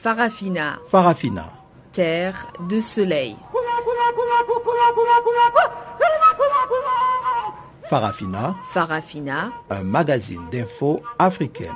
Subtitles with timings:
[0.00, 1.52] Farafina, Farafina.
[1.92, 3.36] terre de soleil.
[7.90, 11.74] Farafina, Farafina, un magazine d'infos africaine.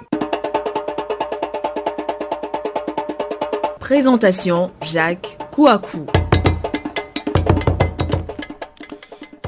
[3.80, 6.06] présentation Jacques Kouakou.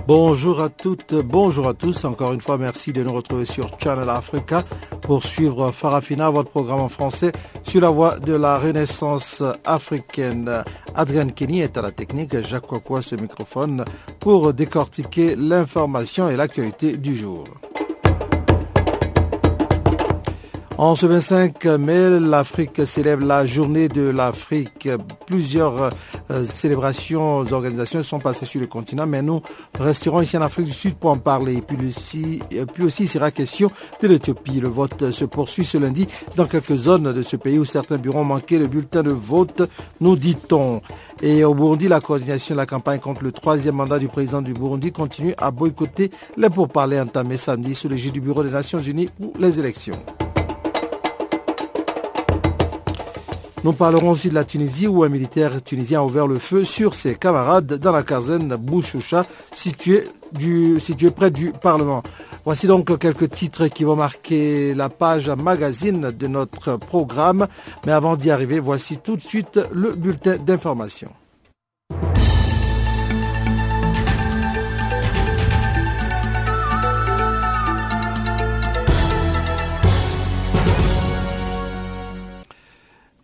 [0.06, 2.04] Bonjour à toutes, bonjour à tous.
[2.04, 4.62] Encore une fois, merci de nous retrouver sur Channel Africa
[5.00, 7.32] pour suivre Farafina, votre programme en français
[7.74, 10.48] sur la voie de la renaissance africaine.
[10.94, 12.70] Adrian Kenny est à la technique, Jacques
[13.02, 13.84] ce microphone
[14.20, 17.42] pour décortiquer l'information et l'actualité du jour.
[20.84, 24.86] En ce 25 mai, l'Afrique célèbre la journée de l'Afrique.
[25.26, 25.92] Plusieurs
[26.30, 29.40] euh, célébrations, organisations sont passées sur le continent, mais nous
[29.80, 31.54] resterons ici en Afrique du Sud pour en parler.
[31.54, 33.70] Et puis aussi, et puis aussi il sera question
[34.02, 34.60] de l'Éthiopie.
[34.60, 38.20] Le vote se poursuit ce lundi dans quelques zones de ce pays où certains bureaux
[38.20, 39.62] ont manqué le bulletin de vote,
[40.02, 40.82] nous dit-on.
[41.22, 44.52] Et au Burundi, la coordination de la campagne contre le troisième mandat du président du
[44.52, 49.08] Burundi continue à boycotter les pourparlers entamés samedi sous l'égide du Bureau des Nations Unies
[49.18, 49.96] pour les élections.
[53.64, 56.94] Nous parlerons aussi de la Tunisie où un militaire tunisien a ouvert le feu sur
[56.94, 60.04] ses camarades dans la caserne Bouchoucha située,
[60.78, 62.02] située près du Parlement.
[62.44, 67.46] Voici donc quelques titres qui vont marquer la page magazine de notre programme.
[67.86, 71.08] Mais avant d'y arriver, voici tout de suite le bulletin d'information.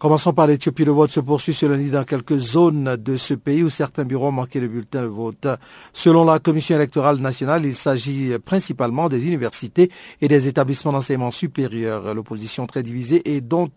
[0.00, 0.86] Commençons par l'Éthiopie.
[0.86, 4.28] Le vote se poursuit ce lundi dans quelques zones de ce pays où certains bureaux
[4.28, 5.46] ont manqué le bulletin de vote.
[5.92, 9.90] Selon la Commission électorale nationale, il s'agit principalement des universités
[10.22, 12.14] et des établissements d'enseignement supérieur.
[12.14, 13.68] L'opposition très divisée et dont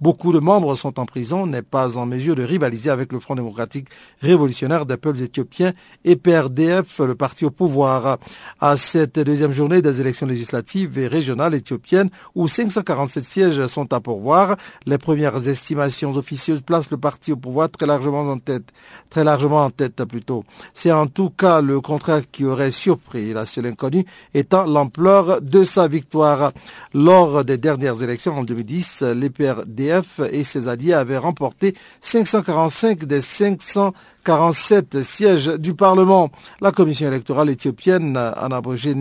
[0.00, 3.36] beaucoup de membres sont en prison n'est pas en mesure de rivaliser avec le Front
[3.36, 3.86] démocratique
[4.20, 5.74] révolutionnaire des peuples éthiopiens
[6.04, 8.18] et PRDF, le parti au pouvoir.
[8.60, 14.00] À cette deuxième journée des élections législatives et régionales éthiopiennes où 547 sièges sont à
[14.00, 18.64] pourvoir, les premières estimations officieuses placent le parti au pouvoir très largement en tête,
[19.10, 20.44] très largement en tête plutôt.
[20.72, 25.64] C'est en tout cas le contraire qui aurait surpris, la seule inconnue étant l'ampleur de
[25.64, 26.52] sa victoire.
[26.94, 33.92] Lors des dernières élections en 2010, l'EPRDF et ses alliés avaient remporté 545 des 500
[34.28, 36.30] 47 sièges du Parlement.
[36.60, 38.94] La commission électorale éthiopienne, en abrégé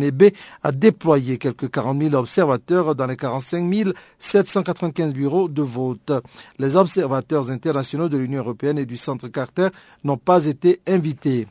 [0.64, 6.14] a déployé quelques 40 000 observateurs dans les 45 795 bureaux de vote.
[6.60, 9.68] Les observateurs internationaux de l'Union européenne et du Centre Carter
[10.06, 11.46] n'ont pas été invités.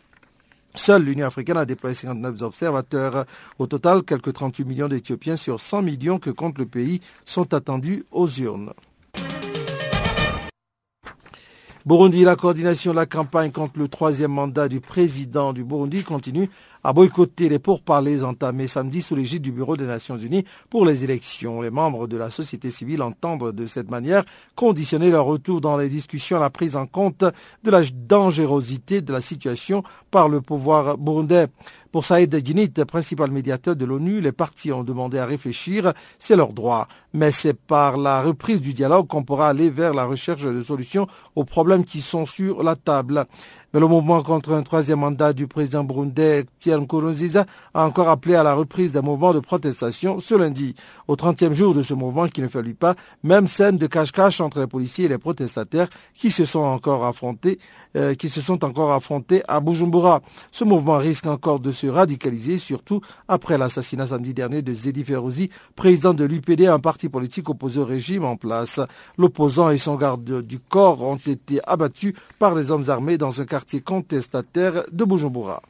[0.75, 3.27] Seule l'Union africaine a déployé 59 observateurs.
[3.59, 8.07] Au total, quelques 38 millions d'Éthiopiens sur 100 millions que compte le pays sont attendus
[8.11, 8.73] aux urnes.
[11.87, 16.51] Burundi, la coordination de la campagne contre le troisième mandat du président du Burundi continue
[16.87, 21.03] à boycotter les pourparlers entamés samedi sous l'égide du Bureau des Nations Unies pour les
[21.03, 21.61] élections.
[21.61, 24.25] Les membres de la société civile entendent de cette manière
[24.55, 27.25] conditionner leur retour dans les discussions à la prise en compte
[27.65, 29.83] de la dangerosité de la situation
[30.13, 31.49] par le pouvoir burundais.
[31.91, 36.53] Pour Saïd Ginit, principal médiateur de l'ONU, les partis ont demandé à réfléchir, c'est leur
[36.53, 36.89] droit.
[37.15, 41.07] Mais c'est par la reprise du dialogue qu'on pourra aller vers la recherche de solutions
[41.35, 43.25] aux problèmes qui sont sur la table.
[43.77, 47.45] Mais le mouvement contre un troisième mandat du président burundais Pierre Nkurunziza
[47.75, 50.75] a encore appelé à la reprise d'un mouvement de protestation ce lundi.
[51.09, 54.61] Au 30e jour de ce mouvement qui ne fallut pas, même scène de cache-cache entre
[54.61, 57.59] les policiers et les protestataires qui se sont encore affrontés,
[57.97, 60.21] euh, qui se sont encore affrontés à Bujumbura.
[60.51, 65.51] Ce mouvement risque encore de se radicaliser, surtout après l'assassinat samedi dernier de Zedi Ferouzi,
[65.75, 68.81] président de l'UPD, un parti politique opposé au régime en place.
[69.19, 73.45] L'opposant et son garde du corps ont été abattus par des hommes armés dans un
[73.45, 75.63] quartier contestataire de Bujumbura.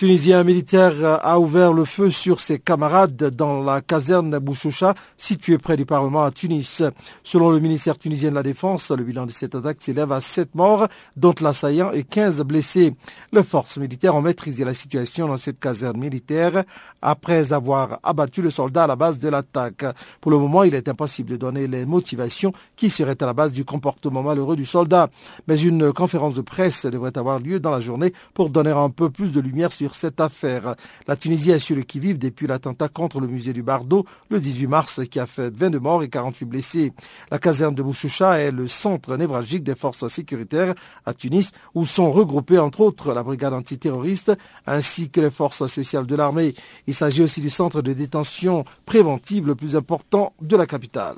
[0.00, 5.76] Tunisien militaire a ouvert le feu sur ses camarades dans la caserne Bouchoucha située près
[5.76, 6.82] du Parlement à Tunis.
[7.22, 10.54] Selon le ministère tunisien de la Défense, le bilan de cette attaque s'élève à 7
[10.54, 12.94] morts, dont l'assaillant et 15 blessés.
[13.30, 16.64] Les forces militaires ont maîtrisé la situation dans cette caserne militaire
[17.02, 19.84] après avoir abattu le soldat à la base de l'attaque.
[20.22, 23.52] Pour le moment, il est impossible de donner les motivations qui seraient à la base
[23.52, 25.10] du comportement malheureux du soldat.
[25.46, 29.10] Mais une conférence de presse devrait avoir lieu dans la journée pour donner un peu
[29.10, 30.74] plus de lumière sur cette affaire.
[31.06, 34.66] La Tunisie est sur le qui-vive depuis l'attentat contre le musée du Bardo le 18
[34.66, 36.92] mars qui a fait 22 morts et 48 blessés.
[37.30, 40.74] La caserne de Bouchoucha est le centre névralgique des forces sécuritaires
[41.06, 44.32] à Tunis où sont regroupés entre autres la brigade antiterroriste
[44.66, 46.54] ainsi que les forces spéciales de l'armée.
[46.86, 51.16] Il s'agit aussi du centre de détention préventive le plus important de la capitale.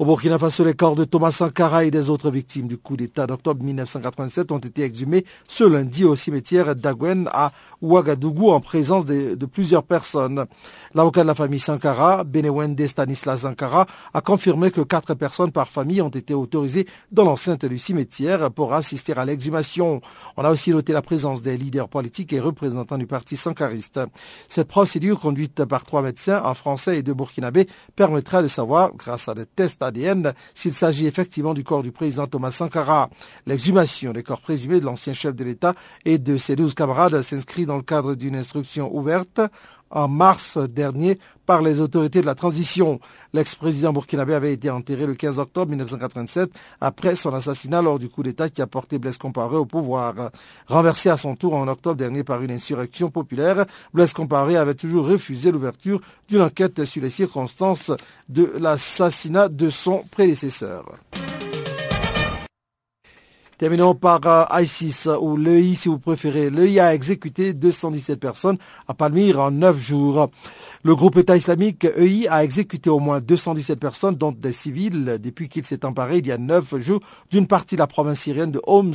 [0.00, 3.26] Au Burkina Faso, les corps de Thomas Sankara et des autres victimes du coup d'État
[3.26, 7.50] d'octobre 1987 ont été exhumés ce lundi au cimetière d'Aguen à
[7.82, 10.46] Ouagadougou en présence de, plusieurs personnes.
[10.94, 16.00] L'avocat de la famille Sankara, Benewende Stanislas Sankara, a confirmé que quatre personnes par famille
[16.00, 20.00] ont été autorisées dans l'enceinte du cimetière pour assister à l'exhumation.
[20.36, 23.98] On a aussi noté la présence des leaders politiques et représentants du parti sankariste.
[24.46, 27.66] Cette procédure conduite par trois médecins, un français et deux burkinabés,
[27.96, 29.82] permettra de savoir, grâce à des tests
[30.54, 33.10] S'il s'agit effectivement du corps du président Thomas Sankara.
[33.46, 35.74] L'exhumation des corps présumés de l'ancien chef de l'État
[36.04, 39.40] et de ses douze camarades s'inscrit dans le cadre d'une instruction ouverte
[39.90, 43.00] en mars dernier par les autorités de la transition.
[43.32, 46.50] L'ex-président burkinabé avait été enterré le 15 octobre 1987
[46.80, 50.30] après son assassinat lors du coup d'État qui a porté Blaise Comparé au pouvoir.
[50.66, 53.64] Renversé à son tour en octobre dernier par une insurrection populaire,
[53.94, 57.92] Blaise Comparé avait toujours refusé l'ouverture d'une enquête sur les circonstances
[58.28, 60.84] de l'assassinat de son prédécesseur.
[63.58, 66.48] Terminons par euh, ISIS, ou l'EI si vous préférez.
[66.48, 68.56] L'EI a exécuté 217 personnes
[68.86, 70.30] à Palmyre en 9 jours.
[70.88, 75.50] Le groupe État islamique EI a exécuté au moins 217 personnes, dont des civils, depuis
[75.50, 77.00] qu'il s'est emparé il y a 9 jours
[77.30, 78.94] d'une partie de la province syrienne de Homs,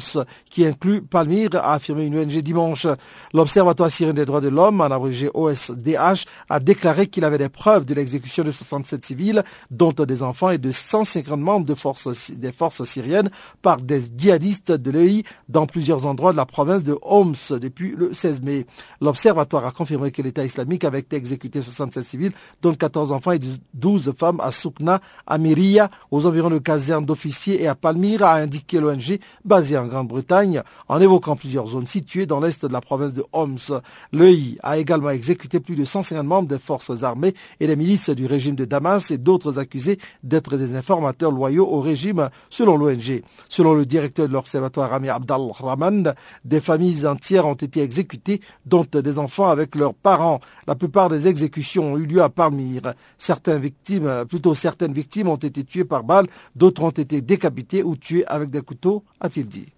[0.49, 2.87] qui inclut Palmyre, a affirmé une ONG dimanche.
[3.31, 7.85] L'Observatoire syrien des droits de l'homme, en abrégé OSDH, a déclaré qu'il avait des preuves
[7.85, 13.29] de l'exécution de 67 civils, dont des enfants et de 150 membres des forces syriennes
[13.61, 18.13] par des djihadistes de l'EI dans plusieurs endroits de la province de Homs depuis le
[18.13, 18.65] 16 mai.
[18.99, 22.31] L'Observatoire a confirmé que l'État islamique avait exécuté 67 civils,
[22.61, 23.39] dont 14 enfants et
[23.73, 28.35] 12 femmes à Soukna, à Myria, aux environs de casernes d'officiers et à Palmyre, a
[28.35, 33.13] indiqué l'ONG basée en Grande-Bretagne, en évoquant plusieurs zones situées dans l'est de la province
[33.13, 33.81] de Homs.
[34.11, 38.25] L'EI a également exécuté plus de 150 membres des forces armées et des milices du
[38.25, 43.23] régime de Damas et d'autres accusés d'être des informateurs loyaux au régime, selon l'ONG.
[43.49, 46.13] Selon le directeur de l'Observatoire Rami Abdal Rahman,
[46.45, 50.39] des familles entières ont été exécutées, dont des enfants avec leurs parents.
[50.67, 52.93] La plupart des exécutions ont eu lieu à Palmyre.
[53.17, 57.95] Certaines victimes, plutôt certaines victimes ont été tuées par balles, d'autres ont été décapitées ou
[57.95, 59.69] tuées avec des couteaux, a-t-il dit.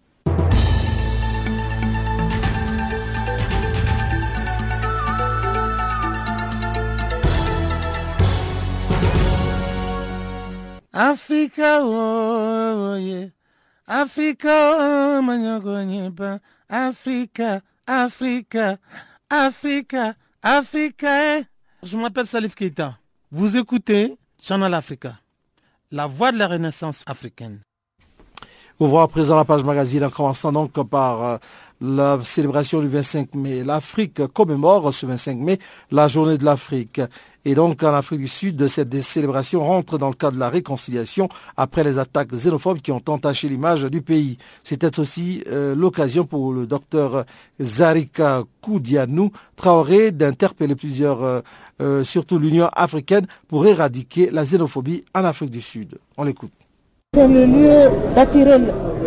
[10.94, 11.82] Africa.
[13.88, 15.22] Africa,
[16.68, 18.80] Africa, Africa,
[19.30, 21.46] Africa, Africa.
[21.86, 22.98] Je m'appelle Salif Keita.
[23.32, 25.20] Vous écoutez Channel Africa,
[25.92, 27.60] la voix de la renaissance africaine.
[28.80, 31.38] Ouvrons à présent la page magazine en commençant donc par euh,
[31.80, 33.64] la célébration du 25 mai.
[33.64, 35.60] L'Afrique commémore ce 25 mai
[35.92, 37.02] la journée de l'Afrique.
[37.48, 41.30] Et donc, en Afrique du Sud, cette célébration rentre dans le cadre de la réconciliation
[41.56, 44.40] après les attaques xénophobes qui ont entaché l'image du pays.
[44.64, 47.24] C'était aussi euh, l'occasion pour le docteur
[47.62, 51.42] Zarika Koudianou Traoré d'interpeller plusieurs, euh,
[51.82, 55.96] euh, surtout l'Union africaine, pour éradiquer la xénophobie en Afrique du Sud.
[56.18, 56.52] On l'écoute.
[57.14, 58.58] C'est le lieu d'attirer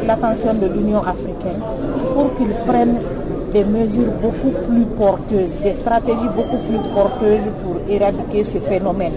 [0.06, 1.60] l'attention de l'Union africaine
[2.14, 2.98] pour qu'ils prennent
[3.52, 9.12] des mesures beaucoup plus porteuses, des stratégies beaucoup plus porteuses pour éradiquer ce phénomène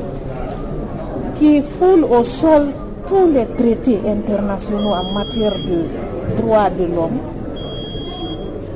[1.42, 2.68] qui foule au sol
[3.08, 7.18] tous les traités internationaux en matière de droits de l'homme.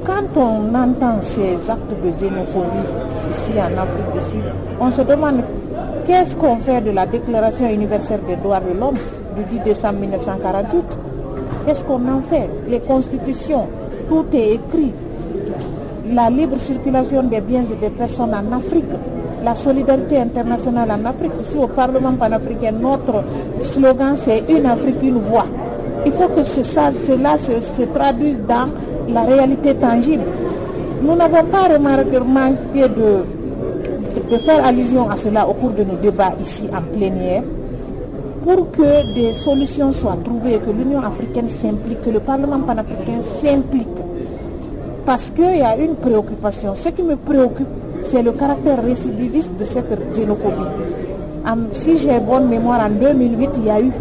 [0.06, 2.88] Quand on entend ces actes de xénophobie
[3.32, 4.44] ici en Afrique du Sud,
[4.80, 5.42] on se demande
[6.06, 8.98] qu'est-ce qu'on fait de la Déclaration universelle des droits de l'homme
[9.36, 11.00] du 10 décembre 1948
[11.66, 12.48] Qu'est-ce qu'on en fait?
[12.70, 13.68] Les constitutions,
[14.08, 14.94] tout est écrit
[16.12, 18.86] la libre circulation des biens et des personnes en Afrique,
[19.44, 21.32] la solidarité internationale en Afrique.
[21.42, 23.24] Ici au Parlement panafricain, notre
[23.62, 25.48] slogan c'est une Afrique, une voix.
[26.06, 26.92] Il faut que cela
[27.38, 28.70] se, traduise dans
[29.14, 30.24] la réalité tangible.
[31.02, 36.34] Nous n'avons pas remarqué de, de faire allusion à cela au cours de nos débats
[36.42, 37.44] ici en plénière
[38.44, 43.88] pour que des solutions soient trouvées, que l'Union africaine s'implique, que le Parlement panafricain s'implique
[45.06, 46.74] parce qu'il y a une préoccupation.
[46.74, 47.68] Ce qui me préoccupe,
[48.02, 50.70] c'est le caractère récidiviste de cette xénophobie.
[51.74, 53.92] Si j'ai bonne mémoire, en 2008, il y a eu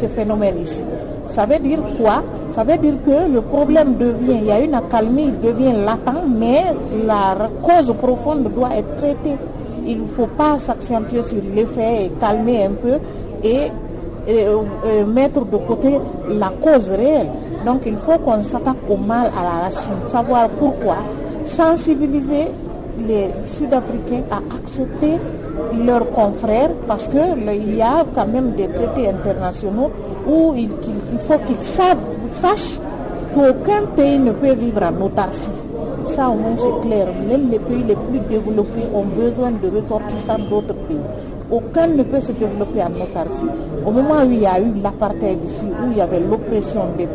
[0.00, 0.82] ce phénomène ici.
[1.28, 2.22] Ça veut dire quoi?
[2.52, 6.24] Ça veut dire que le problème devient, il y a une accalmie, il devient latent,
[6.26, 6.64] mais
[7.06, 9.36] la cause profonde doit être traitée.
[9.86, 12.98] Il ne faut pas s'accentuer sur l'effet et calmer un peu
[13.44, 13.68] et,
[15.06, 17.28] mettre de côté la cause réelle.
[17.64, 20.96] Donc il faut qu'on s'attaque au mal à la racine, savoir pourquoi,
[21.44, 22.48] sensibiliser
[23.06, 25.18] les Sud-Africains à accepter
[25.86, 29.90] leurs confrères parce qu'il y a quand même des traités internationaux
[30.26, 30.70] où il,
[31.18, 32.80] faut qu'ils sachent
[33.34, 35.52] qu'aucun pays ne peut vivre en autarcie.
[36.04, 37.06] Ça au moins c'est clair.
[37.28, 40.96] Même les pays les plus développés ont besoin de ressortissants d'autres pays.
[41.50, 43.46] Aucun ne peut se développer en autarcie.
[43.86, 47.06] Au moment où il y a eu l'apartheid ici, où il y avait l'oppression du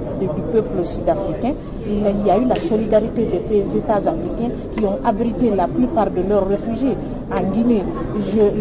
[0.51, 1.53] peuple sud-africain,
[1.87, 6.21] il y a eu la solidarité des États africains qui ont abrité la plupart de
[6.27, 6.97] leurs réfugiés.
[7.31, 7.83] En Guinée,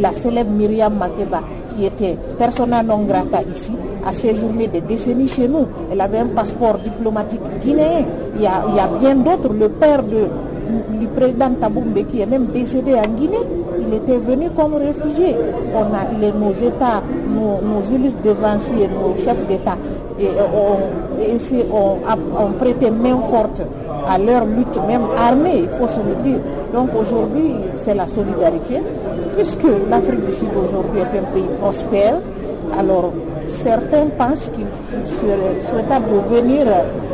[0.00, 1.40] la célèbre Myriam Makeba,
[1.74, 3.72] qui était persona non grata ici,
[4.06, 5.66] a séjourné des décennies chez nous.
[5.90, 8.04] Elle avait un passeport diplomatique guinéen.
[8.36, 9.54] Il y a, il y a bien d'autres.
[9.54, 10.26] Le père de
[10.98, 13.38] du président Taboumbe qui est même décédé en Guinée,
[13.78, 15.36] il était venu comme réfugié.
[15.74, 19.76] On a les, nos États, nos, nos Ulysse de Vinci et nos chefs d'État
[20.18, 23.62] et ont, ont, prêté main forte
[24.08, 26.38] à leur lutte, même armée, il faut se le dire.
[26.74, 28.80] Donc aujourd'hui, c'est la solidarité,
[29.36, 32.16] puisque l'Afrique du Sud aujourd'hui est un pays prospère.
[32.78, 33.12] Alors
[33.46, 34.66] certains pensent qu'il
[35.04, 36.66] serait souhaitable de venir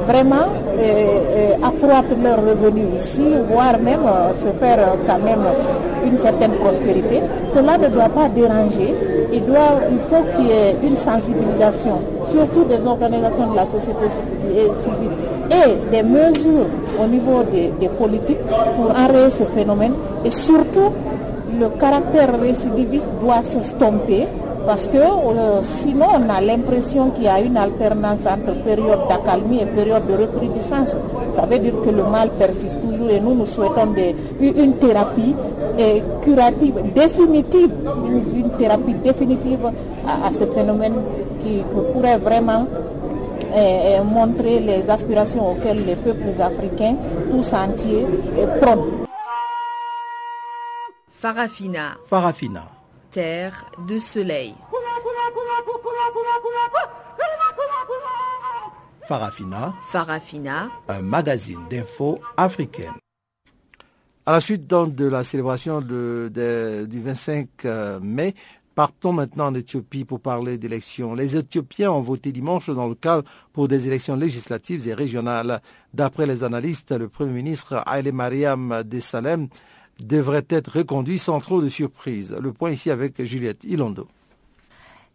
[0.07, 0.47] vraiment
[0.78, 5.40] euh, euh, accroître leurs revenus ici, voire même euh, se faire quand même
[6.04, 7.20] une certaine prospérité.
[7.54, 8.94] Cela ne doit pas déranger.
[9.32, 11.99] Il, doit, il faut qu'il y ait une sensibilisation,
[12.30, 14.06] surtout des organisations de la société
[14.82, 15.11] civile
[15.50, 16.66] et des mesures
[17.02, 18.40] au niveau des, des politiques
[18.76, 19.92] pour enrayer ce phénomène.
[20.25, 20.92] Et surtout,
[21.58, 24.26] le caractère récidiviste doit s'estomper
[24.68, 29.62] parce que euh, sinon, on a l'impression qu'il y a une alternance entre période d'accalmie
[29.62, 30.94] et période de recrudescence.
[31.34, 33.94] Ça veut dire que le mal persiste toujours et nous, nous souhaitons
[34.38, 35.34] une thérapie
[35.80, 37.70] euh, curative, définitive,
[38.34, 39.72] une, thérapie définitive
[40.06, 40.96] à, ce phénomène
[41.42, 41.62] qui
[41.94, 42.66] pourrait vraiment
[43.56, 46.96] euh, montrer les aspirations auxquelles les peuples africains,
[47.30, 48.06] tous entiers,
[48.60, 49.06] prônent.
[51.10, 51.96] Farafina.
[52.06, 52.77] Farafina
[53.18, 54.54] terre de soleil.
[59.08, 59.75] Farafina.
[59.90, 60.70] Farafina.
[60.88, 62.92] Un magazine d'infos africaine.
[64.25, 68.34] À la suite donc de la célébration du 25 euh, mai,
[68.76, 71.14] partons maintenant en Éthiopie pour parler d'élections.
[71.14, 75.60] Les Éthiopiens ont voté dimanche dans le cadre pour des élections législatives et régionales.
[75.92, 79.48] D'après les analystes, le Premier ministre Haile Mariam Salem
[80.00, 82.35] devrait être reconduit sans trop de surprise.
[82.40, 84.09] Le point ici avec Juliette Ilondo.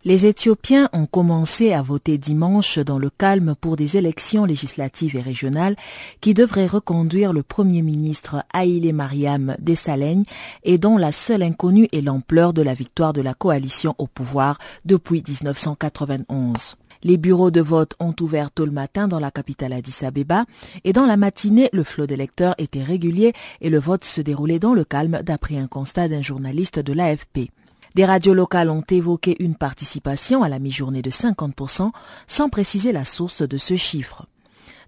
[0.05, 5.21] Les Éthiopiens ont commencé à voter dimanche dans le calme pour des élections législatives et
[5.21, 5.77] régionales
[6.19, 10.25] qui devraient reconduire le Premier ministre Haïlé Mariam Dessalegn
[10.65, 14.57] et dont la seule inconnue est l'ampleur de la victoire de la coalition au pouvoir
[14.83, 16.75] depuis 1991.
[17.03, 20.45] Les bureaux de vote ont ouvert tôt le matin dans la capitale Addis Abeba
[20.85, 24.73] et dans la matinée, le flot d'électeurs était régulier et le vote se déroulait dans
[24.73, 27.51] le calme d'après un constat d'un journaliste de l'AFP.
[27.95, 31.91] Des radios locales ont évoqué une participation à la mi-journée de 50%
[32.25, 34.25] sans préciser la source de ce chiffre.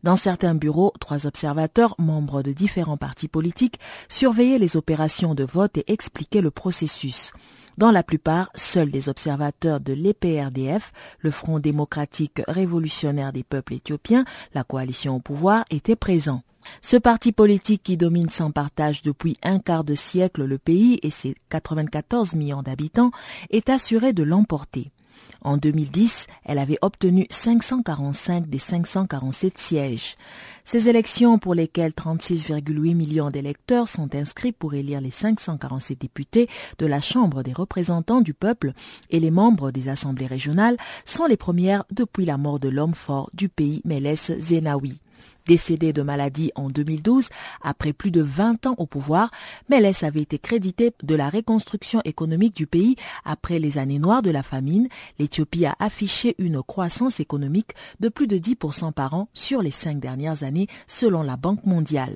[0.01, 5.77] Dans certains bureaux, trois observateurs, membres de différents partis politiques, surveillaient les opérations de vote
[5.77, 7.33] et expliquaient le processus.
[7.77, 14.23] Dans la plupart, seuls des observateurs de l'EPRDF, le Front démocratique révolutionnaire des peuples éthiopiens,
[14.53, 16.41] la coalition au pouvoir, étaient présents.
[16.81, 21.09] Ce parti politique qui domine sans partage depuis un quart de siècle le pays et
[21.09, 23.11] ses 94 millions d'habitants
[23.49, 24.91] est assuré de l'emporter.
[25.45, 30.15] En 2010, elle avait obtenu 545 des 547 sièges.
[30.63, 36.49] Ces élections pour lesquelles 36,8 millions d'électeurs sont inscrits pour élire les 547 députés
[36.79, 38.73] de la Chambre des représentants du peuple
[39.11, 43.29] et les membres des assemblées régionales sont les premières depuis la mort de l'homme fort
[43.35, 44.99] du pays Meles Zenawi.
[45.47, 47.29] Décédé de maladie en 2012,
[47.61, 49.29] après plus de 20 ans au pouvoir,
[49.69, 54.31] Meles avait été crédité de la reconstruction économique du pays après les années noires de
[54.31, 54.87] la famine.
[55.19, 59.99] L'Éthiopie a affiché une croissance économique de plus de 10% par an sur les cinq
[59.99, 62.15] dernières années selon la Banque mondiale.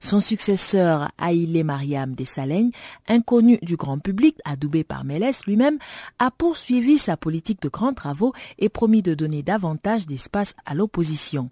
[0.00, 2.70] Son successeur, Haïlé Mariam Dessalegn,
[3.06, 5.78] inconnu du grand public, adoubé par Mélès lui-même,
[6.18, 11.50] a poursuivi sa politique de grands travaux et promis de donner davantage d'espace à l'opposition.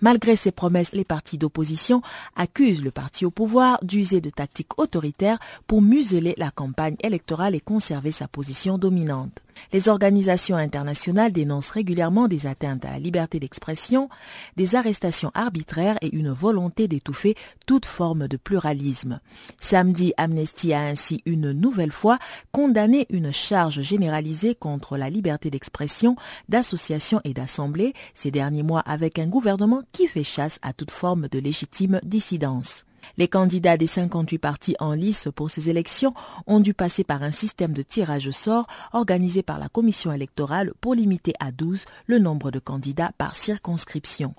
[0.00, 2.02] Malgré ces promesses, les partis d'opposition
[2.36, 7.60] accusent le parti au pouvoir d'user de tactiques autoritaires pour museler la campagne électorale et
[7.60, 9.43] conserver sa position dominante.
[9.72, 14.08] Les organisations internationales dénoncent régulièrement des atteintes à la liberté d'expression,
[14.56, 17.34] des arrestations arbitraires et une volonté d'étouffer
[17.66, 19.20] toute forme de pluralisme.
[19.60, 22.18] Samedi, Amnesty a ainsi une nouvelle fois
[22.52, 26.16] condamné une charge généralisée contre la liberté d'expression,
[26.48, 31.28] d'association et d'assemblée ces derniers mois avec un gouvernement qui fait chasse à toute forme
[31.28, 32.84] de légitime dissidence.
[33.16, 36.14] Les candidats des 58 partis en lice pour ces élections
[36.46, 40.94] ont dû passer par un système de tirage sort organisé par la commission électorale pour
[40.94, 44.34] limiter à 12 le nombre de candidats par circonscription.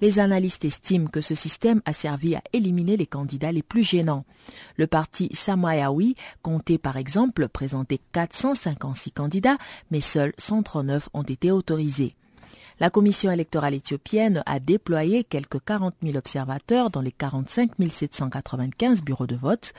[0.00, 4.24] Les analystes estiment que ce système a servi à éliminer les candidats les plus gênants.
[4.76, 9.58] Le parti Samayawi comptait par exemple présenter 456 candidats,
[9.90, 12.14] mais seuls 139 ont été autorisés.
[12.80, 19.26] La commission électorale éthiopienne a déployé quelques 40 000 observateurs dans les 45 795 bureaux
[19.26, 19.74] de vote.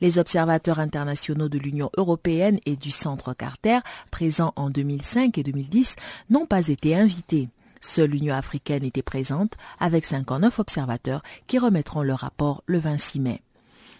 [0.00, 5.96] Les observateurs internationaux de l'Union européenne et du Centre Carter, présents en 2005 et 2010,
[6.30, 7.50] n'ont pas été invités.
[7.82, 13.42] Seule l'Union africaine était présente, avec 59 observateurs qui remettront leur rapport le 26 mai.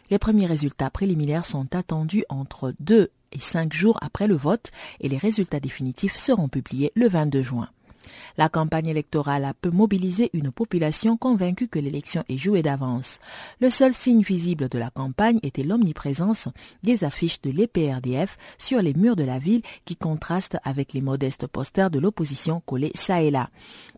[0.08, 4.70] Les premiers résultats préliminaires sont attendus entre 2 et 5 jours après le vote
[5.00, 7.68] et les résultats définitifs seront publiés le 22 juin.
[8.36, 13.20] La campagne électorale a peu mobilisé une population convaincue que l'élection est jouée d'avance.
[13.60, 16.48] Le seul signe visible de la campagne était l'omniprésence
[16.82, 21.46] des affiches de l'EPRDF sur les murs de la ville qui contrastent avec les modestes
[21.46, 23.50] posters de l'opposition collés ça et là.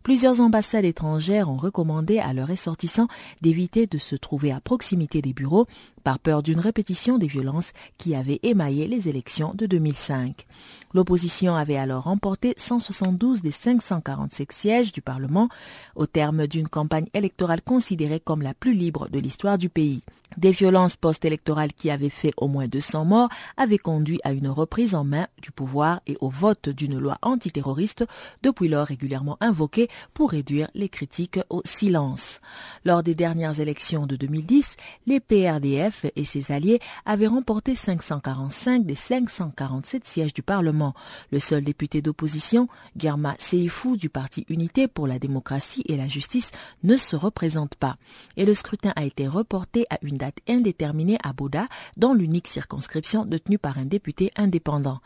[0.09, 3.09] Plusieurs ambassades étrangères ont recommandé à leurs ressortissants
[3.43, 5.67] d'éviter de se trouver à proximité des bureaux
[6.03, 10.47] par peur d'une répétition des violences qui avaient émaillé les élections de 2005.
[10.95, 15.51] L'opposition avait alors remporté 172 des 547 sièges du Parlement
[15.95, 20.03] au terme d'une campagne électorale considérée comme la plus libre de l'histoire du pays.
[20.37, 24.95] Des violences post-électorales qui avaient fait au moins 200 morts avaient conduit à une reprise
[24.95, 28.05] en main du pouvoir et au vote d'une loi antiterroriste,
[28.43, 32.41] depuis lors régulièrement invoquée pour réduire les critiques au silence.
[32.85, 38.95] Lors des dernières élections de 2010, les PRDF et ses alliés avaient remporté 545 des
[38.95, 40.95] 547 sièges du Parlement.
[41.33, 46.51] Le seul député d'opposition, Germa Seifou du parti Unité pour la démocratie et la justice,
[46.85, 47.97] ne se représente pas.
[48.37, 53.25] Et le scrutin a été reporté à une date indéterminée à Bouddha, dans l'unique circonscription
[53.25, 55.01] détenue par un député indépendant.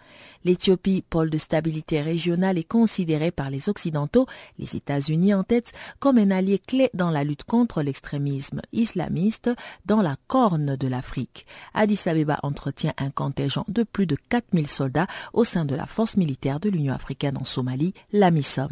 [0.44, 4.26] L'Éthiopie, pôle de stabilité régionale, est considérée par les Occidentaux,
[4.58, 9.50] les États-Unis en tête, comme un allié clé dans la lutte contre l'extrémisme islamiste
[9.86, 11.46] dans la corne de l'Afrique.
[11.74, 16.16] Addis Abeba entretient un contingent de plus de 4000 soldats au sein de la force
[16.16, 18.70] militaire de l'Union africaine en Somalie, la MISOM.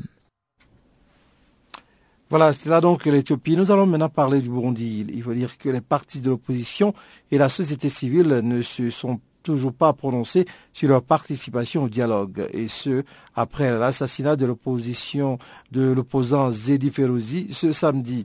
[2.30, 3.56] Voilà, c'est là donc l'Éthiopie.
[3.56, 5.04] Nous allons maintenant parler du Burundi.
[5.12, 6.94] Il faut dire que les partis de l'opposition
[7.32, 12.46] et la société civile ne se sont toujours pas prononcés sur leur participation au dialogue,
[12.52, 13.02] et ce,
[13.34, 15.38] après l'assassinat de l'opposition
[15.72, 18.24] de l'opposant Zedi Ferozi ce samedi.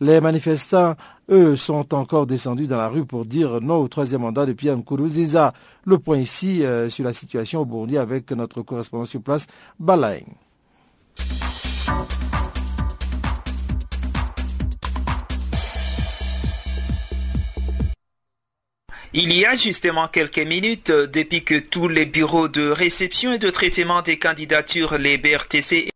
[0.00, 0.94] Les manifestants,
[1.30, 4.76] eux, sont encore descendus dans la rue pour dire non au troisième mandat de Pierre
[4.76, 5.52] Nkurunziza.
[5.84, 9.46] Le point ici euh, sur la situation au Burundi avec notre correspondant sur place,
[9.78, 10.24] Balaeng.
[19.16, 23.38] Il y a justement quelques minutes, euh, depuis que tous les bureaux de réception et
[23.38, 25.88] de traitement des candidatures, les BRTC...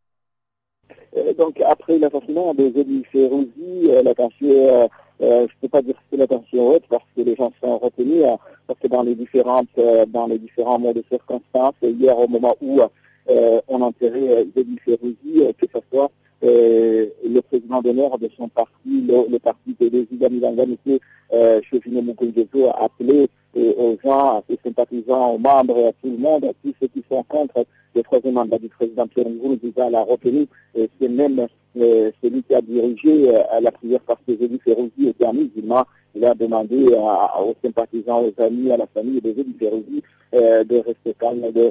[1.16, 3.50] Euh, donc après l'assassinat de Zélie Ferrozi,
[3.88, 4.88] euh, la tension,
[5.20, 7.78] je ne peux pas dire que c'est la tension haute parce que les gens sont
[7.78, 8.22] retenus,
[8.68, 9.66] parce que dans les différentes,
[10.10, 12.82] dans les différents modes de circonstances, hier au moment où
[13.26, 19.74] on enterrait Zélie Ferrozi, que ce soit le président d'honneur de son parti, le, parti
[19.80, 20.98] de Désiga Milanga, M.
[21.32, 26.44] Euh, Mukungezo, a appelé aux gens, à ses sympathisants, aux membres, à tout le monde,
[26.44, 30.46] à tous ceux qui sont contre le troisième mandat du président Pierre Nkurunziza l'a reconnu.
[30.74, 31.46] C'est même
[31.76, 35.84] euh, celui qui a dirigé euh, la prière parce que Zélie Ferrozi était un musulman.
[36.14, 41.14] Il a demandé aux sympathisants, aux amis, à la famille de Zélie Ferrozi de rester
[41.18, 41.70] calme, de,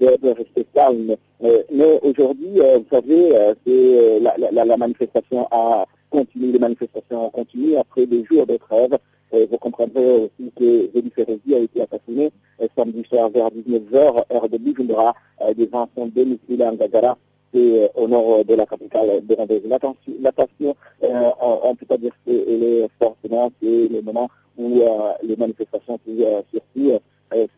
[0.00, 1.16] de, rester calme.
[1.40, 3.32] mais aujourd'hui, vous savez,
[3.66, 8.96] c'est la, la, manifestation a continué, les manifestations ont continué après des jours de trêve.
[9.32, 12.30] vous comprendrez aussi que Zélie Ferrozi a été assassiné
[12.76, 15.14] samedi soir vers 19h, heure de Bujumbura.
[15.56, 17.16] des gens sont domiciliés en Gagara
[17.54, 19.68] et au nord de la capitale de Rhodesie.
[19.68, 24.80] L'attention, on ne peut pas dire qu'elle est forcément, c'est le moment où
[25.22, 27.00] les manifestations qui surtout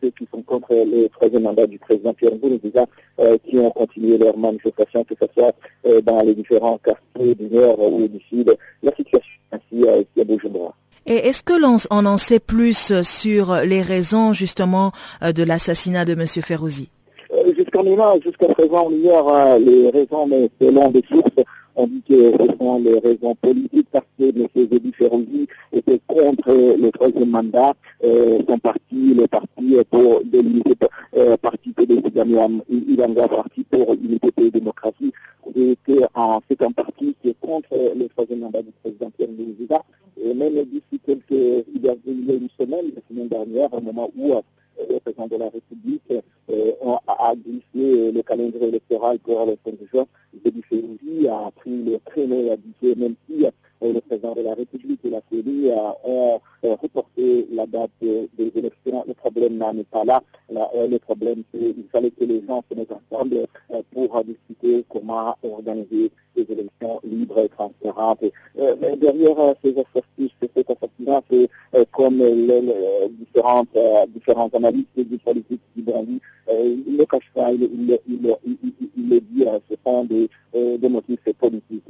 [0.01, 2.85] ceux qui sont contre le troisième mandat du président Pierre Nkurunziza,
[3.19, 5.53] euh, qui ont continué leurs manifestations, que ce soit
[5.85, 8.55] euh, dans les différents quartiers du nord ou du sud.
[8.83, 10.75] La situation ainsi euh, à Bujumbura.
[11.05, 16.27] Et est-ce que l'on en sait plus sur les raisons justement de l'assassinat de M.
[16.27, 16.89] Ferrouzi?
[17.55, 17.81] Jusqu'à
[18.23, 21.45] jusqu'à présent, on ignore les raisons, mais selon des sources
[21.77, 24.47] on dit que ce sont les raisons politiques parce que M.
[24.55, 27.75] Zébi Ferrozi était contre le troisième mandat.
[28.03, 30.73] Euh, son parti, le parti pour l'unité,
[31.15, 35.13] euh, parti parti pour l'unité et démocratie,
[35.55, 39.83] c'est un, un parti qui est contre le troisième mandat du président Pierre Nkurunziza.
[40.19, 44.33] Et même d'ici quelques, il une semaine, la semaine dernière, au moment où
[44.89, 46.13] le président de la République
[47.07, 50.05] a glissé le calendrier électoral pour le 5 juin,
[50.69, 53.45] février, a pris le créneau à disait même si
[53.81, 55.71] le président de la République et la CENI
[56.03, 59.03] ont reporté la date des élections.
[59.07, 60.21] Le problème n'est pas là.
[60.49, 63.47] Le problème, c'est qu'il fallait que les gens se mettent ensemble
[63.91, 68.23] pour discuter comment organiser des élections libres et transparentes.
[68.55, 71.49] Mais derrière ces exercices, cet assassinat, c'est
[71.91, 72.61] comme les,
[73.11, 73.77] différentes,
[74.13, 75.83] différentes analystes du politique qui
[76.49, 81.83] il ne cache pas, il, le dit, ce sont des, des motifs politiques.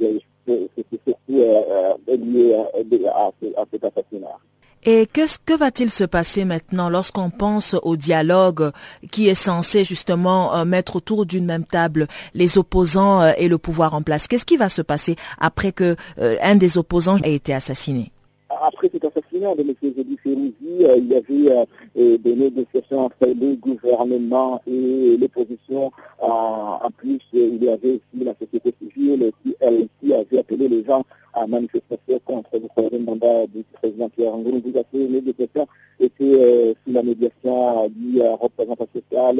[0.48, 4.38] C'est surtout lié à, à cet assassinat.
[4.84, 8.70] Et qu'est-ce que va-t-il se passer maintenant lorsqu'on pense au dialogue
[9.10, 14.02] qui est censé justement mettre autour d'une même table les opposants et le pouvoir en
[14.02, 14.28] place?
[14.28, 18.12] Qu'est-ce qui va se passer après que un des opposants ait été assassiné?
[18.48, 19.74] Après cet assassinat de M.
[19.82, 25.92] Zedi Férouzi, il y avait des négociations entre le gouvernement et l'opposition.
[26.20, 30.84] en plus, il y avait aussi la société civile qui, elle aussi, avait appelé les
[30.84, 34.80] gens à manifester contre le troisième mandat du président Pierre Nkurunziza.
[34.92, 35.68] Ces négociations
[36.00, 39.36] étaient sous la médiation du représentant social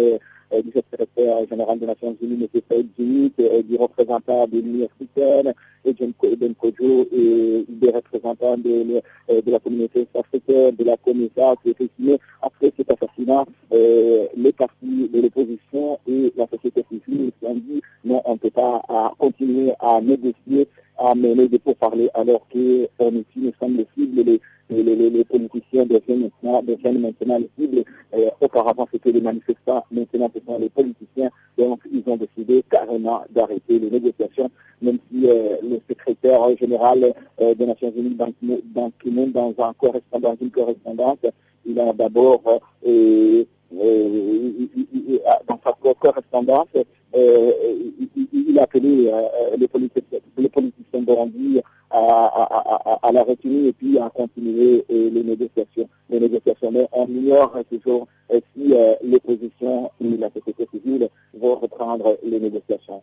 [0.65, 2.61] du secrétaire général des Nations Unies, M.
[2.71, 3.33] Saïd Djimit,
[3.69, 5.53] du représentant de l'Union africaine,
[6.59, 9.03] Kojo, et des représentants de,
[9.47, 16.47] la communauté de la COMESA, qui après cet assassinat, les partis de l'opposition et la
[16.47, 18.83] société civile se sont dit non, on ne peut pas
[19.19, 20.69] continuer à négocier,
[20.99, 25.87] à mener des pourparlers alors qu'on utilise, nous sommes les cibles, les, les, les, politiciens
[25.87, 27.85] deviennent maintenant, deviennent maintenant les cibles.
[28.15, 31.31] Euh, auparavant, c'était les manifestants, maintenant, ce sont les politiciens.
[31.57, 34.51] Donc, ils ont décidé carrément d'arrêter les négociations,
[34.83, 38.33] même si euh, le secrétaire général euh, des Nations Unies, dans,
[38.75, 41.19] dans, dans, un correspondant, une correspondance,
[41.67, 42.43] il a d'abord,
[43.73, 46.69] dans sa correspondance,
[47.15, 49.13] il a appelé
[49.57, 55.89] les, politiciens, les politiciens burundis à, à, la retenue et puis à continuer les négociations.
[56.11, 56.71] Les négociations.
[56.71, 63.03] Mais on ignore toujours si l'opposition et la société civile vont reprendre les négociations.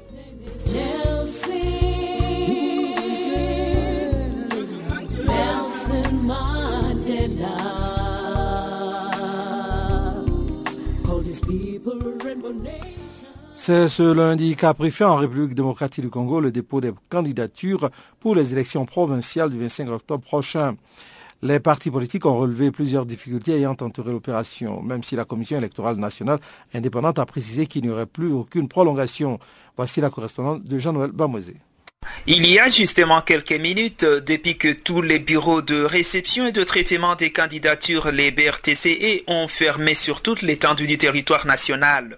[13.55, 18.35] C'est ce lundi qu'a fin en République démocratique du Congo le dépôt des candidatures pour
[18.35, 20.75] les élections provinciales du 25 octobre prochain.
[21.43, 25.97] Les partis politiques ont relevé plusieurs difficultés ayant entouré l'opération, même si la Commission électorale
[25.97, 26.39] nationale
[26.73, 29.39] indépendante a précisé qu'il n'y aurait plus aucune prolongation.
[29.75, 31.55] Voici la correspondante de Jean-Noël Bamosé.
[32.27, 36.63] Il y a justement quelques minutes, depuis que tous les bureaux de réception et de
[36.63, 42.17] traitement des candidatures, les BRTCE, ont fermé sur toute l'étendue du territoire national.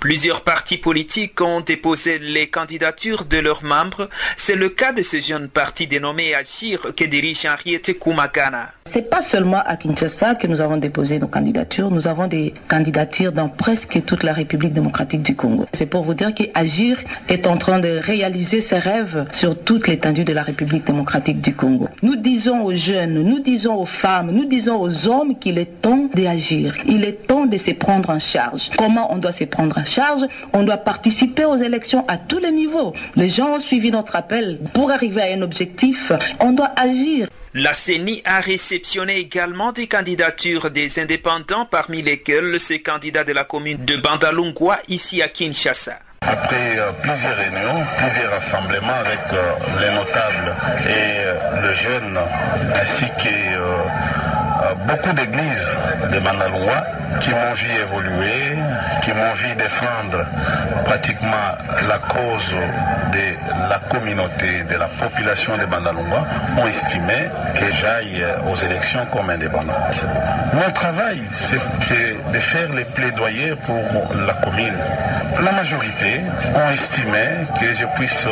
[0.00, 4.08] Plusieurs partis politiques ont déposé les candidatures de leurs membres.
[4.36, 8.72] C'est le cas de ce jeune parti dénommé Agir que dirige Henriette Kumagana.
[8.92, 13.32] C'est pas seulement à Kinshasa que nous avons déposé nos candidatures, nous avons des candidatures
[13.32, 15.66] dans presque toute la République démocratique du Congo.
[15.72, 20.24] C'est pour vous dire qu'Agir est en train de réaliser ses rêves sur toute l'étendue
[20.24, 21.88] de la République démocratique du Congo.
[22.02, 26.10] Nous disons aux jeunes, nous disons aux femmes, nous disons aux hommes qu'il est temps
[26.14, 26.76] d'agir.
[26.86, 28.68] Il est temps de se prendre en charge.
[28.76, 32.50] Comment on doit se prendre en charge On doit participer aux élections à tous les
[32.50, 32.92] niveaux.
[33.16, 34.58] Les gens ont suivi notre appel.
[34.72, 37.28] Pour arriver à un objectif, on doit agir.
[37.54, 43.44] La CENI a réceptionné également des candidatures des indépendants, parmi lesquels ces candidats de la
[43.44, 46.00] commune de Bandalungwa, ici à Kinshasa.
[46.26, 50.56] Après euh, plusieurs réunions, plusieurs rassemblements avec euh, les notables
[50.88, 52.18] et euh, le jeune,
[52.74, 54.33] ainsi que
[54.86, 55.68] beaucoup d'églises
[56.12, 56.84] de Mandalungwa
[57.20, 58.56] qui m'ont vu évoluer,
[59.02, 60.24] qui m'ont vu défendre
[60.84, 61.56] pratiquement
[61.88, 62.54] la cause
[63.12, 66.24] de la communauté, de la population de Mandalungwa,
[66.58, 70.04] ont estimé que j'aille aux élections comme indépendante.
[70.52, 74.74] Mon travail, c'est de faire les plaidoyers pour la commune.
[75.42, 76.20] La majorité
[76.54, 78.24] ont estimé que je puisse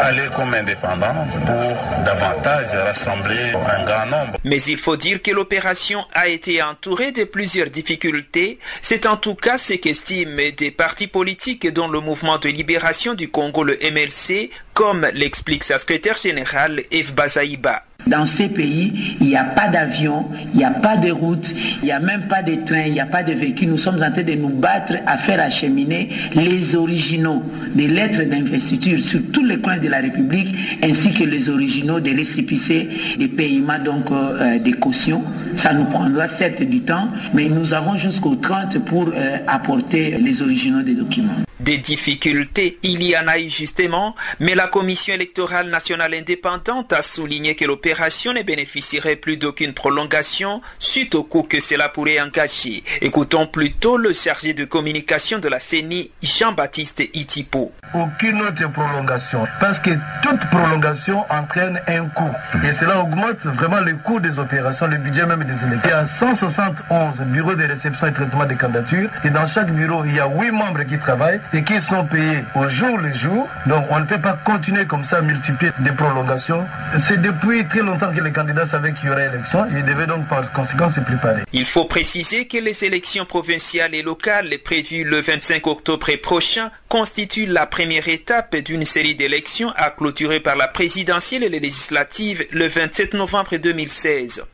[0.00, 4.38] aller comme indépendant pour davantage rassembler un grand nombre.
[4.44, 8.58] Mais il faut dire que l'opération a été entourée de plusieurs difficultés.
[8.82, 13.30] C'est en tout cas ce qu'estiment des partis politiques dont le mouvement de libération du
[13.30, 17.87] Congo, le MLC, comme l'explique sa secrétaire générale Eve Bazaïba.
[18.08, 21.84] Dans ces pays, il n'y a pas d'avion, il n'y a pas de route, il
[21.84, 23.68] n'y a même pas de train, il n'y a pas de véhicule.
[23.68, 27.42] Nous sommes en train de nous battre à faire acheminer les originaux
[27.74, 30.48] des lettres d'investiture sur tous les coins de la République,
[30.82, 35.22] ainsi que les originaux des récépissés, des paiements donc euh, des cautions.
[35.54, 40.40] Ça nous prendra certes du temps, mais nous avons jusqu'au 30 pour euh, apporter les
[40.40, 41.34] originaux des documents.
[41.60, 47.02] Des difficultés, il y en a eu justement, mais la Commission électorale nationale indépendante a
[47.02, 52.84] souligné que l'opération ne bénéficierait plus d'aucune prolongation suite au coût que cela pourrait engager.
[53.00, 57.72] Écoutons plutôt le chargé de communication de la CENI, Jean-Baptiste Itipo.
[57.94, 59.90] Aucune autre prolongation, parce que
[60.22, 62.30] toute prolongation entraîne un coût.
[62.64, 65.80] Et cela augmente vraiment le coût des opérations, le budget même des élections.
[65.84, 70.04] Il y a 171 bureaux de réception et traitement des candidatures, et dans chaque bureau,
[70.04, 73.48] il y a 8 membres qui travaillent et qui sont payés au jour le jour.
[73.66, 76.66] Donc on ne peut pas continuer comme ça à multiplier des prolongations.
[77.08, 79.66] C'est depuis très longtemps que les candidats savaient qu'il y aurait élection.
[79.70, 81.42] Ils devaient donc par conséquent se préparer.
[81.52, 87.46] Il faut préciser que les élections provinciales et locales prévues le 25 octobre prochain constituent
[87.46, 92.66] la première étape d'une série d'élections à clôturer par la présidentielle et les législatives le
[92.66, 94.44] 27 novembre 2016.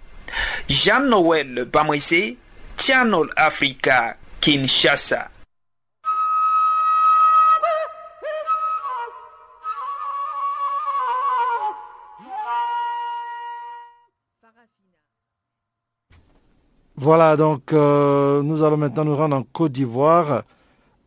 [0.69, 2.35] Jean-Noël Bamwese,
[2.77, 5.31] Channel Africa, Kinshasa.
[17.05, 20.45] Voilà, donc euh, nous allons maintenant nous rendre en Côte d'Ivoire.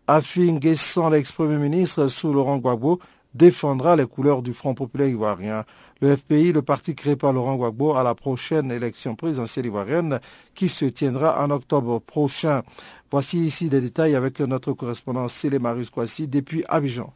[0.05, 2.99] Afin Guessan, l'ex-premier ministre sous Laurent Gbagbo,
[3.33, 5.65] défendra les couleurs du Front populaire ivoirien.
[5.99, 10.19] Le FPI, le parti créé par Laurent Gbagbo à la prochaine élection présidentielle ivoirienne
[10.53, 12.61] qui se tiendra en octobre prochain.
[13.09, 15.89] Voici ici des détails avec notre correspondant Célé Marius
[16.29, 17.11] depuis Abidjan.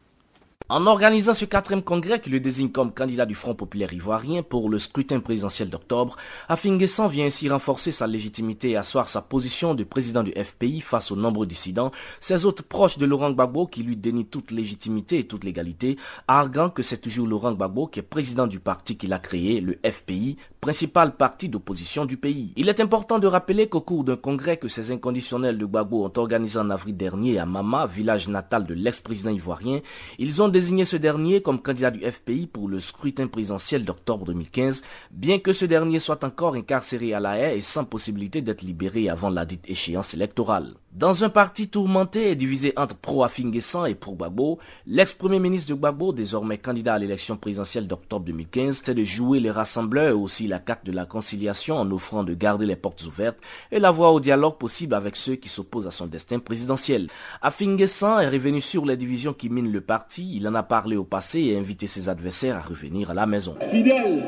[0.74, 4.70] En organisant ce quatrième congrès qui le désigne comme candidat du Front populaire ivoirien pour
[4.70, 6.16] le scrutin présidentiel d'octobre,
[6.48, 11.12] Afinguessan vient ainsi renforcer sa légitimité et asseoir sa position de président du FPI face
[11.12, 15.26] aux nombreux dissidents, ses autres proches de Laurent Gbagbo qui lui dénient toute légitimité et
[15.26, 19.18] toute légalité, arguant que c'est toujours Laurent Gbagbo qui est président du parti qu'il a
[19.18, 22.54] créé, le FPI, principal parti d'opposition du pays.
[22.56, 26.12] Il est important de rappeler qu'au cours d'un congrès que ces inconditionnels de Gbagbo ont
[26.16, 29.80] organisé en avril dernier à Mama, village natal de l'ex-président ivoirien,
[30.18, 34.82] ils ont désigné ce dernier comme candidat du FPI pour le scrutin présidentiel d'octobre 2015,
[35.10, 39.08] bien que ce dernier soit encore incarcéré à la haie et sans possibilité d'être libéré
[39.08, 40.74] avant la dite échéance électorale.
[40.92, 46.58] Dans un parti tourmenté et divisé entre pro-Afinguessan et pro-Gbagbo, l'ex-premier ministre de Gbagbo, désormais
[46.58, 50.84] candidat à l'élection présidentielle d'octobre 2015, c'est de jouer les rassembleurs et aussi la carte
[50.84, 53.38] de la conciliation en offrant de garder les portes ouvertes
[53.70, 57.08] et la voie au dialogue possible avec ceux qui s'opposent à son destin présidentiel.
[57.40, 61.58] Afinguessan est revenu sur les divisions qui minent le parti, a parlé au passé et
[61.58, 63.54] invité ses adversaires à revenir à la maison.
[63.70, 64.22] Fidèle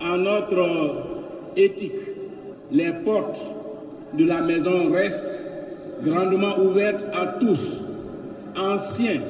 [0.00, 1.04] à notre
[1.56, 1.92] éthique,
[2.70, 3.40] les portes
[4.14, 5.22] de la maison restent
[6.04, 7.78] grandement ouvertes à tous,
[8.56, 9.20] anciens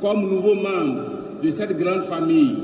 [0.00, 1.02] comme nouveaux membres
[1.42, 2.56] de cette grande famille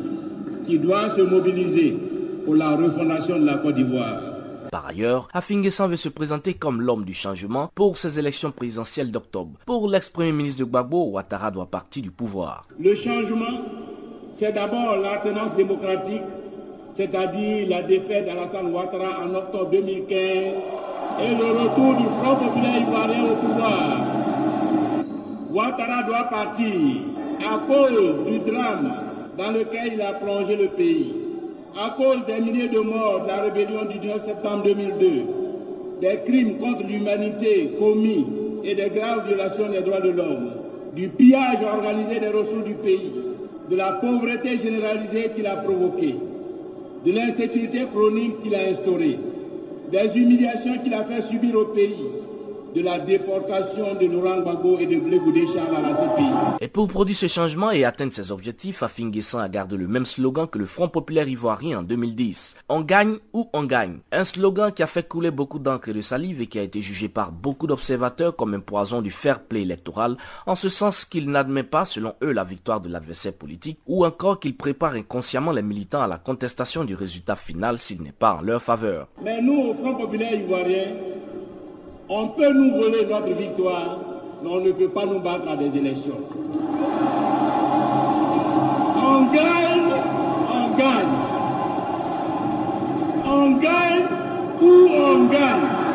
[0.67, 1.97] qui doit se mobiliser
[2.45, 4.32] pour la refondation de la Côte d'Ivoire.
[4.73, 9.59] Par ailleurs, Afinguessan veut se présenter comme l'homme du changement pour ces élections présidentielles d'octobre.
[9.67, 12.67] Pour l'ex-premier ministre de Gbagbo, Ouattara doit partir du pouvoir.
[12.81, 13.67] Le changement,
[14.39, 16.23] c'est d'abord l'alternance démocratique,
[16.97, 23.25] c'est-à-dire la défaite d'Alassane Ouattara en octobre 2015 et le retour du Front populaire ivoirien
[23.31, 24.07] au pouvoir.
[25.51, 26.73] Ouattara doit partir
[27.41, 28.95] à cause du drame
[29.37, 31.22] dans lequel il a plongé le pays
[31.77, 35.07] à cause des milliers de morts de la rébellion du 19 septembre 2002,
[36.01, 38.27] des crimes contre l'humanité commis
[38.65, 40.51] et des graves violations des droits de l'homme,
[40.95, 43.11] du pillage organisé des ressources du pays,
[43.71, 46.15] de la pauvreté généralisée qu'il a provoquée,
[47.07, 49.19] de l'insécurité chronique qu'il a instaurée,
[49.91, 51.97] des humiliations qu'il a fait subir au pays,
[52.75, 56.25] de la déportation de Laurent Gbagbo et de Blé Charles à la CPI.
[56.61, 60.47] Et pour produire ce changement et atteindre ses objectifs, Afinguessan a gardé le même slogan
[60.47, 62.57] que le Front populaire ivoirien en 2010.
[62.69, 63.99] On gagne ou on gagne.
[64.11, 66.81] Un slogan qui a fait couler beaucoup d'encre et de salive et qui a été
[66.81, 71.31] jugé par beaucoup d'observateurs comme un poison du fair play électoral, en ce sens qu'il
[71.31, 75.63] n'admet pas, selon eux, la victoire de l'adversaire politique, ou encore qu'il prépare inconsciemment les
[75.63, 79.09] militants à la contestation du résultat final s'il n'est pas en leur faveur.
[79.23, 80.95] Mais nous, au Front populaire ivoirien,
[82.09, 83.99] on peut nous voler notre victoire,
[84.43, 86.19] mais on ne peut pas nous battre à des élections.
[88.97, 89.93] On gagne,
[90.53, 91.17] on gagne.
[93.25, 94.07] On gagne
[94.61, 95.91] ou on gagne.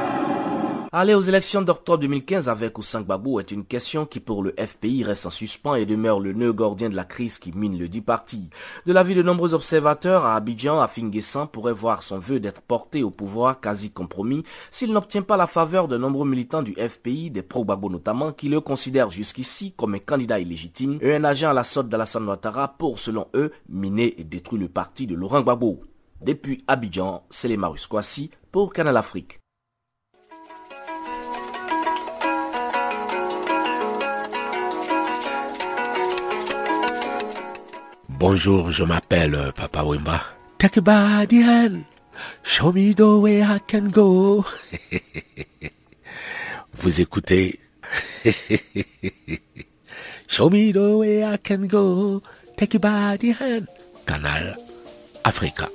[0.99, 4.55] Aller aux élections d'octobre 2015 avec ou sans Gbagbo est une question qui pour le
[4.57, 7.87] FPI reste en suspens et demeure le nœud gordien de la crise qui mine le
[7.87, 8.49] dit parti.
[8.87, 13.11] De l'avis de nombreux observateurs, à Abidjan, Afinguessan pourrait voir son vœu d'être porté au
[13.11, 17.91] pouvoir quasi compromis s'il n'obtient pas la faveur de nombreux militants du FPI, des pro-Gbagbo
[17.91, 21.89] notamment, qui le considèrent jusqu'ici comme un candidat illégitime et un agent à la sorte
[21.89, 25.79] d'Alassane Ouattara pour, selon eux, miner et détruire le parti de Laurent Gbagbo.
[26.23, 27.87] Depuis Abidjan, c'est les Marus
[28.51, 29.37] pour Canal Afrique.
[38.19, 40.19] Bonjour, je m'appelle euh, Papa Wimba.
[40.57, 41.83] Take a body hand.
[42.41, 44.43] Show me the way I can go.
[46.73, 47.59] Vous écoutez?
[50.27, 52.23] Show me the way I can go.
[52.57, 53.67] Take a body hand.
[54.07, 54.57] Canal
[55.23, 55.69] Africa.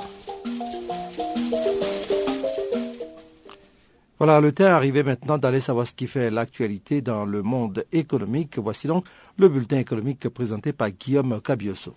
[4.18, 7.84] Voilà, le temps est arrivé maintenant d'aller savoir ce qui fait l'actualité dans le monde
[7.92, 8.58] économique.
[8.58, 9.04] Voici donc
[9.38, 11.94] le bulletin économique présenté par Guillaume Cabioso.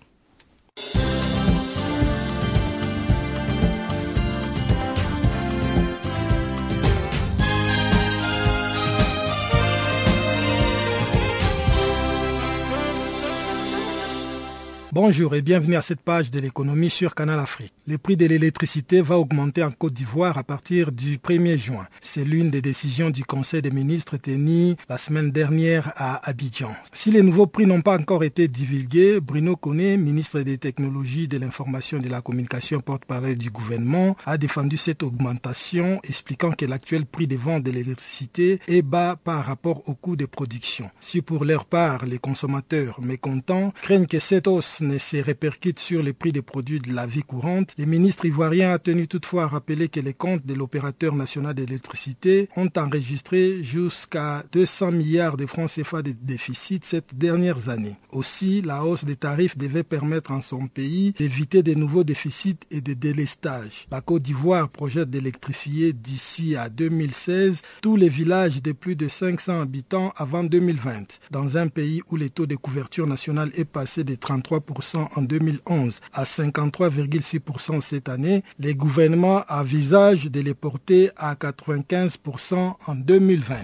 [14.96, 17.74] Bonjour et bienvenue à cette page de l'économie sur Canal Afrique.
[17.86, 21.86] Le prix de l'électricité va augmenter en Côte d'Ivoire à partir du 1er juin.
[22.00, 26.74] C'est l'une des décisions du Conseil des ministres tenues la semaine dernière à Abidjan.
[26.94, 31.36] Si les nouveaux prix n'ont pas encore été divulgués, Bruno Koné, ministre des Technologies, de
[31.36, 37.04] l'Information et de la Communication, porte-parole du gouvernement, a défendu cette augmentation, expliquant que l'actuel
[37.04, 40.90] prix de vente de l'électricité est bas par rapport au coût de production.
[41.00, 46.02] Si pour leur part, les consommateurs mécontents craignent que cette hausse ne se répercute sur
[46.02, 49.48] les prix des produits de la vie courante, le ministre ivoirien a tenu toutefois à
[49.48, 55.70] rappeler que les comptes de l'opérateur national d'électricité ont enregistré jusqu'à 200 milliards de francs
[55.70, 57.96] CFA de déficit cette dernière année.
[58.10, 62.80] Aussi, la hausse des tarifs devait permettre en son pays d'éviter de nouveaux déficits et
[62.80, 63.86] de délestages.
[63.90, 69.60] La Côte d'Ivoire projette d'électrifier d'ici à 2016 tous les villages de plus de 500
[69.60, 74.14] habitants avant 2020, dans un pays où le taux de couverture nationale est passé de
[74.14, 74.75] 33%
[75.16, 82.94] en 2011 à 53,6% cette année, les gouvernements envisagent de les porter à 95% en
[82.94, 83.54] 2020.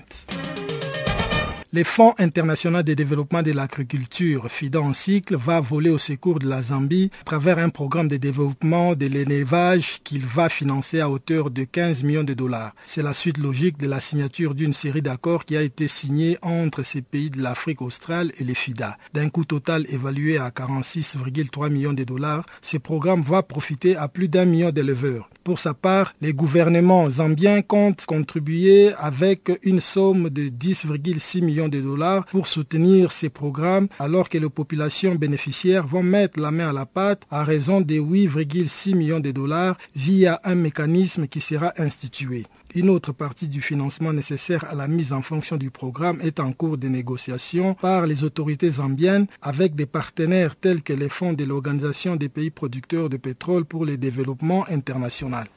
[1.75, 6.47] Le Fonds international de développement de l'agriculture, FIDA en cycle, va voler au secours de
[6.47, 11.51] la Zambie à travers un programme de développement de l'élevage qu'il va financer à hauteur
[11.51, 12.75] de 15 millions de dollars.
[12.85, 16.83] C'est la suite logique de la signature d'une série d'accords qui a été signée entre
[16.83, 18.99] ces pays de l'Afrique australe et les FIDA.
[19.15, 24.29] D'un coût total évalué à 46,3 millions de dollars, ce programme va profiter à plus
[24.29, 25.31] d'un million d'éleveurs.
[25.43, 31.81] Pour sa part, les gouvernements zambiens comptent contribuer avec une somme de 10,6 millions de
[31.81, 36.73] dollars pour soutenir ces programmes alors que les populations bénéficiaires vont mettre la main à
[36.73, 42.45] la pâte à raison de 8,6 millions de dollars via un mécanisme qui sera institué.
[42.75, 46.53] Une autre partie du financement nécessaire à la mise en fonction du programme est en
[46.53, 51.45] cours de négociation par les autorités zambiennes avec des partenaires tels que les fonds de
[51.45, 55.49] l'Organisation des pays producteurs de pétrole pour le développement international.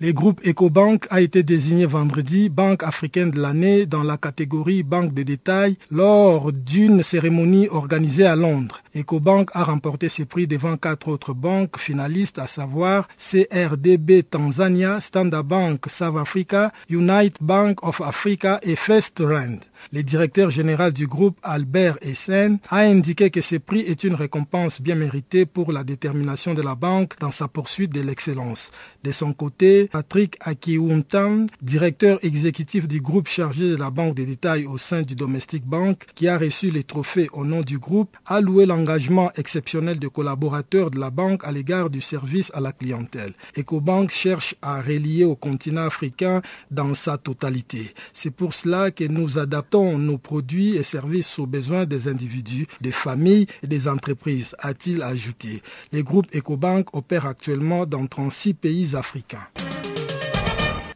[0.00, 5.12] Le groupe EcoBank a été désigné vendredi Banque africaine de l'année dans la catégorie Banque
[5.12, 8.80] de détail lors d'une cérémonie organisée à Londres.
[8.94, 15.42] EcoBank a remporté ce prix devant quatre autres banques finalistes, à savoir CRDB Tanzania, Standard
[15.42, 19.67] Bank South Africa, United Bank of Africa et First Rand.
[19.92, 24.80] Le directeur général du groupe, Albert Essen, a indiqué que ce prix est une récompense
[24.82, 28.70] bien méritée pour la détermination de la banque dans sa poursuite de l'excellence.
[29.04, 34.66] De son côté, Patrick Akiwuntan, directeur exécutif du groupe chargé de la banque des détails
[34.66, 38.40] au sein du Domestic Bank, qui a reçu les trophées au nom du groupe, a
[38.40, 43.32] loué l'engagement exceptionnel de collaborateurs de la banque à l'égard du service à la clientèle.
[43.56, 47.94] EcoBank cherche à relier au continent africain dans sa totalité.
[48.12, 52.92] C'est pour cela que nous adaptons nos produits et services aux besoins des individus, des
[52.92, 55.62] familles et des entreprises, a-t-il ajouté.
[55.92, 59.46] Les groupes EcoBank opèrent actuellement dans 36 pays africains.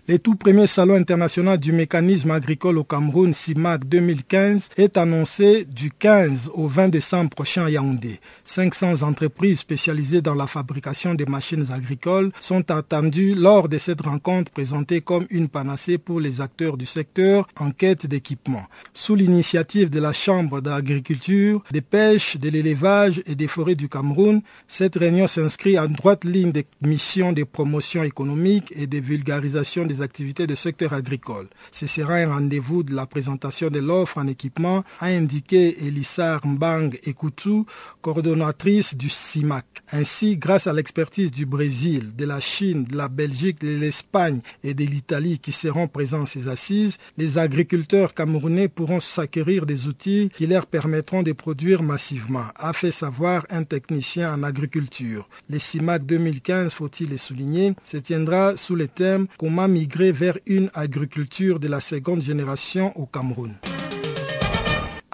[0.09, 5.92] Le tout premier salon international du mécanisme agricole au Cameroun, CIMAC 2015, est annoncé du
[5.92, 8.18] 15 au 20 décembre prochain à Yaoundé.
[8.44, 14.50] 500 entreprises spécialisées dans la fabrication des machines agricoles sont attendues lors de cette rencontre
[14.50, 18.64] présentée comme une panacée pour les acteurs du secteur en quête d'équipement.
[18.94, 24.42] Sous l'initiative de la Chambre d'agriculture, des pêches, de l'élevage et des forêts du Cameroun,
[24.66, 30.03] cette réunion s'inscrit en droite ligne des missions de promotion économique et de vulgarisation des
[30.03, 31.49] activités du secteur agricole.
[31.70, 36.99] Ce sera un rendez-vous de la présentation de l'offre en équipement, a indiqué Elissar Mbang
[37.05, 37.64] Ekutu,
[38.01, 39.66] coordonnatrice du CIMAC.
[39.90, 44.74] Ainsi, grâce à l'expertise du Brésil, de la Chine, de la Belgique, de l'Espagne et
[44.74, 50.47] de l'Italie qui seront présents ces assises, les agriculteurs camerounais pourront s'acquérir des outils qui
[50.47, 55.28] leur permettront de produire massivement, a fait savoir un technicien en agriculture.
[55.51, 59.68] Les CIMAC 2015, faut-il le souligner, se tiendra sous le thème Comment
[60.12, 63.55] vers une agriculture de la seconde génération au Cameroun.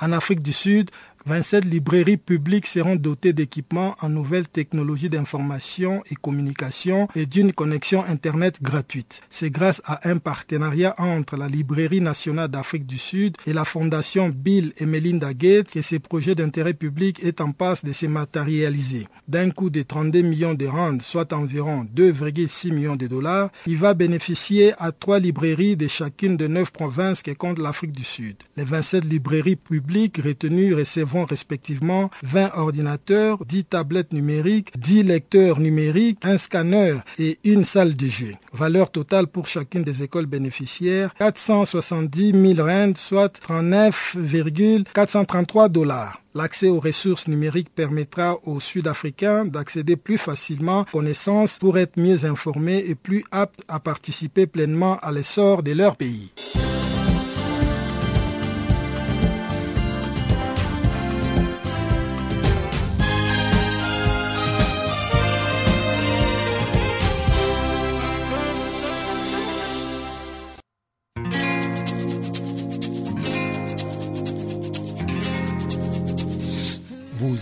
[0.01, 0.91] En Afrique du Sud,
[1.29, 8.03] 27 librairies publiques seront dotées d'équipements en nouvelles technologies d'information et communication et d'une connexion
[8.09, 9.21] Internet gratuite.
[9.29, 14.31] C'est grâce à un partenariat entre la Librairie nationale d'Afrique du Sud et la Fondation
[14.31, 19.07] Bill et Melinda Gates que ce projet d'intérêt public est en passe de se matérialiser.
[19.29, 23.93] D'un coût de 32 millions de rand, soit environ 2,6 millions de dollars, il va
[23.93, 28.37] bénéficier à trois librairies de chacune de neuf provinces que compte l'Afrique du Sud.
[28.57, 36.19] Les 27 librairies publiques retenues recevront respectivement 20 ordinateurs, 10 tablettes numériques, 10 lecteurs numériques,
[36.23, 38.35] un scanner et une salle de jeu.
[38.53, 46.23] Valeur totale pour chacune des écoles bénéficiaires, 470 000 rand, soit 39,433 dollars.
[46.35, 52.25] L'accès aux ressources numériques permettra aux Sud-Africains d'accéder plus facilement aux connaissances pour être mieux
[52.25, 56.33] informés et plus aptes à participer pleinement à l'essor de leur pays.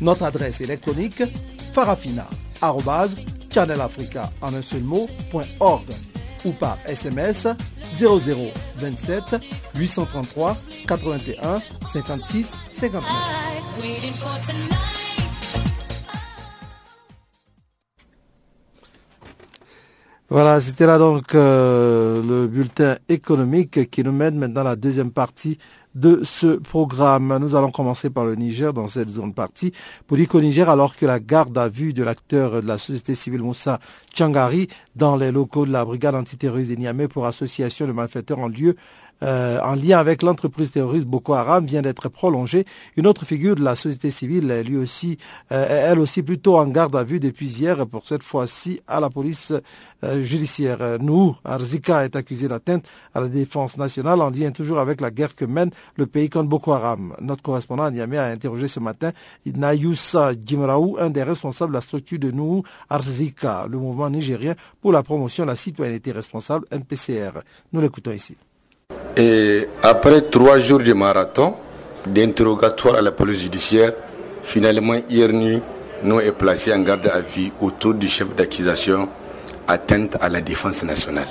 [0.00, 1.22] Notre adresse électronique
[1.72, 4.52] farafina.channelafrica en
[6.44, 7.48] ou par SMS
[7.98, 9.36] 0027
[9.76, 13.04] 833 81 56 59.
[20.30, 25.12] Voilà, c'était là donc euh, le bulletin économique qui nous mène maintenant à la deuxième
[25.12, 25.58] partie
[25.94, 27.36] de ce programme.
[27.40, 29.72] Nous allons commencer par le Niger dans cette zone partie.
[30.28, 33.78] Qu'au Niger, alors que la garde à vue de l'acteur de la société civile Moussa
[34.14, 38.48] Tchangari dans les locaux de la brigade antiterroriste de Niamey pour association de malfaiteurs en
[38.48, 38.74] lieu
[39.22, 42.64] euh, en lien avec l'entreprise terroriste Boko Haram vient d'être prolongée.
[42.96, 45.18] Une autre figure de la société civile, lui aussi,
[45.52, 49.10] euh, elle aussi plutôt en garde à vue depuis hier, pour cette fois-ci à la
[49.10, 49.52] police
[50.02, 50.98] euh, judiciaire.
[51.00, 52.84] Nous, Arzika est accusé d'atteinte
[53.14, 56.48] à la défense nationale en lien toujours avec la guerre que mène le pays contre
[56.48, 57.14] Boko Haram.
[57.20, 59.12] Notre correspondant à Niamey a interrogé ce matin
[59.46, 64.92] Nayusa Jimraou, un des responsables de la structure de nous, Arzika, le mouvement nigérien pour
[64.92, 67.40] la promotion de la citoyenneté responsable, NPCR.
[67.72, 68.36] Nous l'écoutons ici.
[69.16, 71.54] Et après trois jours de marathon,
[72.06, 73.92] d'interrogatoire à la police judiciaire,
[74.42, 75.62] finalement hier nuit,
[76.02, 79.08] nous est placé en garde à vue autour du chef d'accusation
[79.68, 81.28] atteinte à la défense nationale.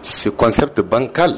[0.00, 1.36] Ce concept bancal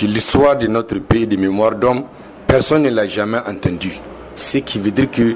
[0.00, 2.04] de l'histoire de notre pays de mémoire d'homme,
[2.46, 3.98] personne ne l'a jamais entendu.
[4.34, 5.34] Ce qui veut dire que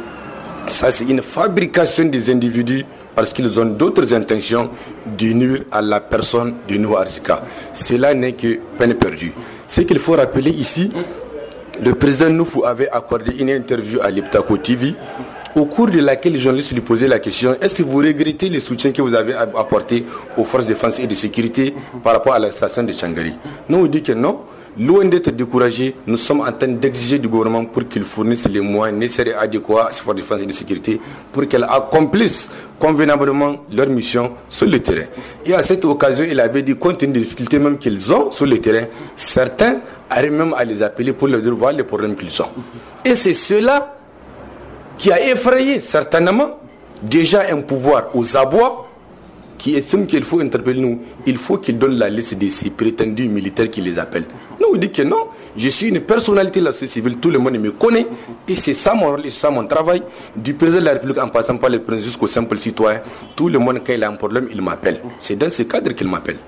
[0.69, 2.85] ça, c'est une fabrication des individus
[3.19, 4.71] parce qu'ils ont d'autres intentions
[5.19, 7.43] de à la personne de nous Arzika.
[7.75, 9.33] Cela n'est que peine perdue.
[9.67, 10.89] Ce qu'il faut rappeler ici,
[11.83, 14.95] le président Noufou avait accordé une interview à l'Iptako TV
[15.57, 18.61] au cours de laquelle les journalistes lui posaient la question est-ce que vous regrettez le
[18.61, 20.07] soutien que vous avez apporté
[20.37, 23.33] aux forces de défense et de sécurité par rapport à la station de Changari
[23.69, 24.43] Nous, on dit que non.
[24.79, 28.97] Loin d'être découragés, nous sommes en train d'exiger du gouvernement pour qu'il fournisse les moyens
[28.97, 31.01] nécessaires et adéquats à ces forces de défense et de sécurité
[31.33, 32.49] pour qu'elles accomplissent
[32.79, 35.07] convenablement leur mission sur le terrain.
[35.45, 38.47] Et à cette occasion, il avait dit, compte tenu des difficultés même qu'ils ont sur
[38.47, 42.41] le terrain, certains arrivent même à les appeler pour leur dire voir les problèmes qu'ils
[42.41, 42.47] ont.
[43.05, 43.97] Et c'est cela
[44.97, 46.61] qui a effrayé certainement
[47.03, 48.89] déjà un pouvoir aux abois
[49.59, 53.29] qui estime qu'il faut interpeller nous, il faut qu'il donne la liste de ces prétendus
[53.29, 54.27] militaires qui les appellent.
[54.69, 57.39] Nous, on dit que non, je suis une personnalité de la société civile, tout le
[57.39, 58.07] monde me connaît,
[58.47, 60.03] et c'est ça mon rôle, c'est ça mon travail,
[60.37, 63.01] du président de la République en passant par le président jusqu'au simple citoyen,
[63.35, 65.01] tout le monde, quand il a un problème, il m'appelle.
[65.19, 66.39] C'est dans ce cadre qu'il m'appelle.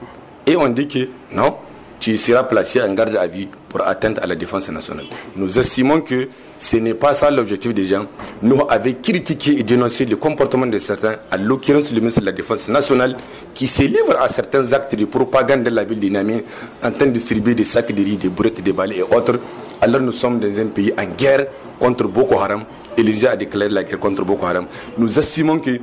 [0.47, 1.57] Et on dit que non,
[1.99, 5.07] tu seras placé en garde à vie pour atteinte à la défense nationale.
[5.37, 6.29] Nous estimons que
[6.61, 8.05] ce n'est pas ça l'objectif des gens.
[8.43, 12.33] Nous avons critiqué et dénoncé le comportement de certains, à l'occurrence le ministre de la
[12.33, 13.17] Défense nationale,
[13.55, 16.45] qui se livre à certains actes de propagande de la ville Niamey
[16.85, 19.41] en train de distribuer des sacs de riz, des brouettes, des balais et autres.
[19.81, 21.47] Alors nous sommes dans un pays en guerre
[21.79, 24.67] contre Boko Haram et l'État a déclaré la guerre contre Boko Haram.
[24.99, 25.81] Nous estimons que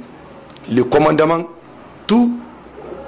[0.72, 1.44] le commandement,
[2.06, 2.38] tout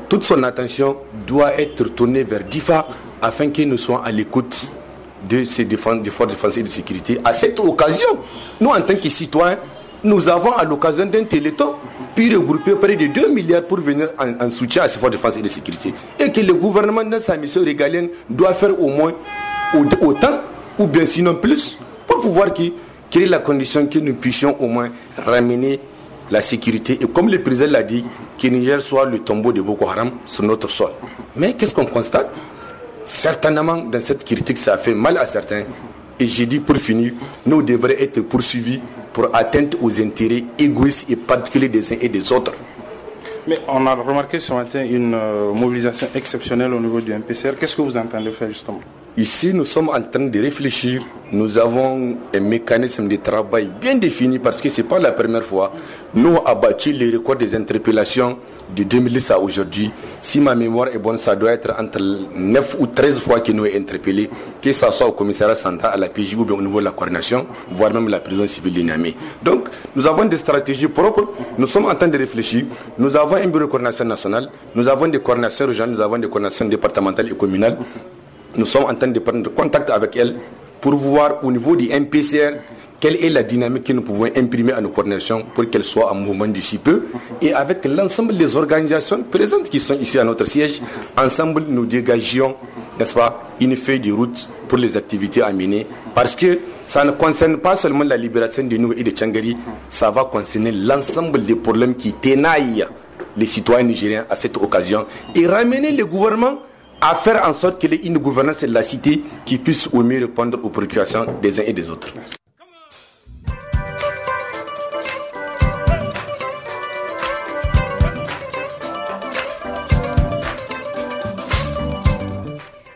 [0.09, 0.95] toute son attention
[1.27, 2.87] doit être tournée vers DIFA
[3.21, 4.67] afin qu'il nous soit à l'écoute
[5.27, 7.19] de ces défenses, des forces de défense et de sécurité.
[7.23, 8.07] À cette occasion,
[8.59, 9.57] nous, en tant que citoyens,
[10.03, 11.73] nous avons à l'occasion d'un téléthon
[12.15, 15.37] pu regrouper près de 2 milliards pour venir en, soutien à ces forces de défense
[15.37, 15.93] et de sécurité.
[16.19, 19.11] Et que le gouvernement, dans sa mission régalienne, doit faire au moins
[20.01, 20.39] autant,
[20.77, 24.89] ou bien sinon plus, pour pouvoir créer la condition que nous puissions au moins
[25.25, 25.79] ramener
[26.31, 28.05] la sécurité et comme le président l'a dit,
[28.37, 30.91] que Niger soit le tombeau de Boko Haram sur notre sol.
[31.35, 32.39] Mais qu'est-ce qu'on constate?
[33.09, 35.63] Certainement, dans cette critique, ça a fait mal à certains.
[36.19, 37.13] Et j'ai dit pour finir,
[37.45, 38.79] nous devrions être poursuivis
[39.11, 42.53] pour atteinte aux intérêts égoïstes et particuliers des uns et des autres.
[43.47, 47.55] Mais on a remarqué ce matin une euh, mobilisation exceptionnelle au niveau du MPCR.
[47.59, 48.79] Qu'est-ce que vous entendez faire justement?
[49.19, 51.01] Ici, nous sommes en train de réfléchir.
[51.33, 55.43] Nous avons un mécanisme de travail bien défini parce que ce n'est pas la première
[55.43, 55.73] fois.
[56.13, 58.37] Nous avons abattu les records des interpellations
[58.73, 59.91] de 2010 à aujourd'hui.
[60.21, 61.99] Si ma mémoire est bonne, ça doit être entre
[62.33, 64.29] 9 ou 13 fois que nous avons interpellés,
[64.61, 66.91] que ce soit au commissariat central, à la PJ ou bien au niveau de la
[66.91, 69.15] coordination, voire même la prison civile Niamey.
[69.43, 69.67] Donc,
[69.97, 71.33] nous avons des stratégies propres.
[71.57, 72.63] Nous sommes en train de réfléchir.
[72.97, 74.49] Nous avons un bureau de coordination nationale.
[74.75, 75.93] Nous avons des coordinations régionales.
[75.93, 77.77] Nous avons des coordinations départementales et communales.
[78.55, 80.35] Nous sommes en train de prendre contact avec elles
[80.81, 82.57] pour voir au niveau du MPCR
[82.99, 86.15] quelle est la dynamique que nous pouvons imprimer à nos coordinations pour qu'elles soient en
[86.15, 87.05] mouvement d'ici peu.
[87.41, 90.81] Et avec l'ensemble des organisations présentes qui sont ici à notre siège,
[91.17, 92.55] ensemble nous dégagions,
[92.97, 95.87] n'est-ce pas, une feuille de route pour les activités à mener.
[96.13, 99.55] Parce que ça ne concerne pas seulement la libération de nous et de Tchangari,
[99.87, 102.85] ça va concerner l'ensemble des problèmes qui ténaillent
[103.37, 106.59] les citoyens nigériens à cette occasion et ramener le gouvernement
[107.01, 110.03] à faire en sorte qu'il y ait une gouvernance de la cité qui puisse au
[110.03, 112.13] mieux répondre aux préoccupations des uns et des autres.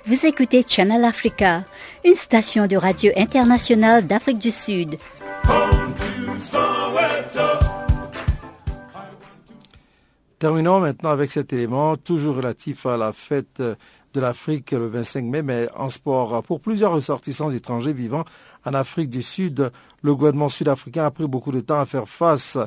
[0.05, 1.63] Vous écoutez Channel Africa,
[2.05, 4.97] une station de radio internationale d'Afrique du Sud.
[10.43, 15.41] Terminons maintenant avec cet élément, toujours relatif à la fête de l'Afrique le 25 mai,
[15.41, 16.43] mais en sport.
[16.43, 18.25] Pour plusieurs ressortissants étrangers vivant
[18.65, 19.71] en Afrique du Sud,
[20.01, 22.57] le gouvernement sud-africain a pris beaucoup de temps à faire face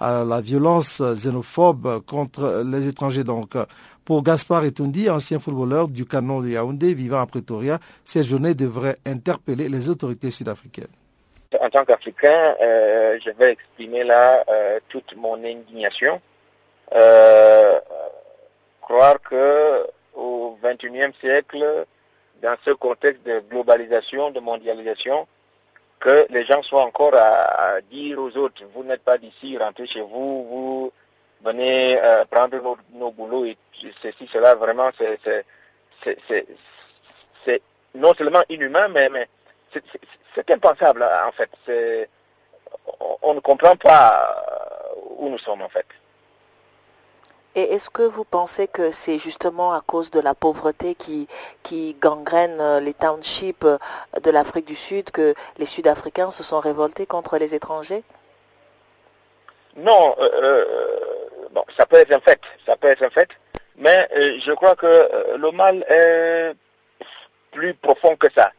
[0.00, 3.22] à la violence xénophobe contre les étrangers.
[3.22, 3.50] Donc,
[4.06, 8.96] pour Gaspard Etundi, ancien footballeur du canon de Yaoundé vivant à Pretoria, cette journée devrait
[9.04, 10.86] interpeller les autorités sud-africaines.
[11.60, 16.35] En tant qu'Africain, euh, je vais exprimer là euh, toute mon indignation euh,
[18.80, 21.86] croire que au XXIe siècle,
[22.42, 25.26] dans ce contexte de globalisation, de mondialisation,
[25.98, 30.02] que les gens soient encore à, dire aux autres, vous n'êtes pas d'ici, rentrez chez
[30.02, 30.92] vous, vous
[31.42, 33.56] venez euh, prendre nos, boulots et
[34.02, 35.44] ceci, cela, vraiment, c'est
[37.94, 39.28] non seulement inhumain, mais,
[40.34, 41.50] c'est impensable en fait.
[43.22, 44.36] On ne comprend pas
[45.18, 45.86] où nous sommes en fait.
[47.58, 51.26] Et est-ce que vous pensez que c'est justement à cause de la pauvreté qui,
[51.62, 53.78] qui gangrène euh, les townships euh,
[54.22, 58.04] de l'Afrique du Sud que les Sud-Africains se sont révoltés contre les étrangers?
[59.74, 60.14] Non,
[61.52, 63.28] bon, ça peut être un fait, ça peut être un fait,
[63.76, 64.08] mais
[64.40, 66.54] je crois que le mal est
[67.52, 68.52] plus profond que ça.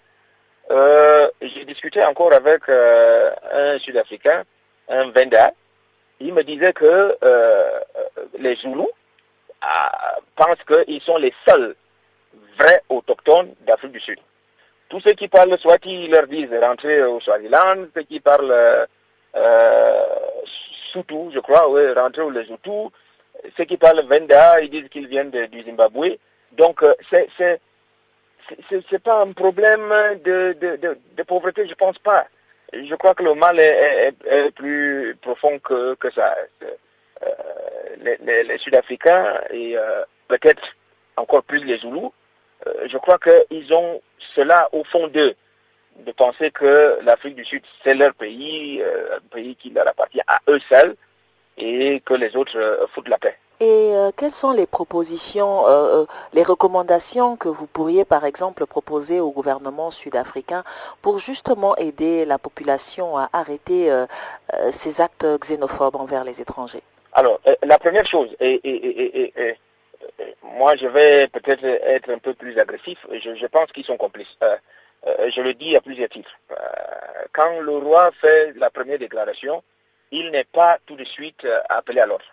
[1.41, 4.43] J'ai discuté encore avec un Sud-Africain,
[4.89, 5.53] un Venda,
[6.19, 7.79] il me disait que euh,
[8.39, 8.89] les Zoulous
[9.63, 9.67] euh,
[10.35, 11.75] pensent qu'ils sont les seuls
[12.57, 14.19] vrais autochtones d'Afrique du Sud.
[14.89, 18.87] Tous ceux qui parlent Swati, ils leur disent rentrer au Swaziland, ceux qui parlent
[19.35, 20.05] euh,
[20.91, 22.91] Soutou, je crois, oui, rentrer au Lesotho,
[23.55, 26.17] ceux qui parlent Venda, ils disent qu'ils viennent du Zimbabwe.
[26.53, 27.27] Donc, c'est
[28.89, 29.89] c'est pas un problème
[30.23, 32.25] de, de, de pauvreté, je pense pas
[32.73, 34.13] je crois que le mal est,
[34.55, 36.35] plus profond que, que ça.
[37.23, 40.75] Euh, les, Sud-Africains et euh, peut-être
[41.15, 42.13] encore plus les Zoulous,
[42.67, 44.01] euh, je crois qu'ils ont
[44.35, 45.33] cela au fond d'eux,
[45.97, 50.39] de penser que l'Afrique du Sud, c'est leur pays, un pays qui leur appartient à
[50.49, 50.95] eux seuls,
[51.57, 53.37] et que les autres foutent la paix.
[53.59, 58.67] Et euh, quelles sont les propositions, euh, euh, les recommandations que vous pourriez par exemple
[58.67, 60.63] proposer au gouvernement sud-africain
[61.01, 63.91] pour justement aider la population à arrêter
[64.71, 66.83] ces actes xénophobes envers les étrangers?
[67.13, 69.43] Alors, la première chose, et,
[70.43, 74.37] moi je vais peut-être être un peu plus agressif, je, je pense qu'ils sont complices.
[75.03, 76.37] je le dis à plusieurs titres.
[77.33, 79.63] quand le roi fait la première déclaration,
[80.11, 82.25] il n'est pas tout de suite appelé à l'ordre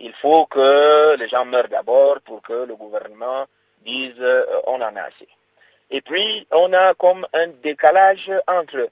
[0.00, 3.46] il faut que les gens meurent d'abord pour que le gouvernement
[3.84, 5.28] dise euh, on en a assez.
[5.90, 8.88] Et puis, on a comme un décalage entre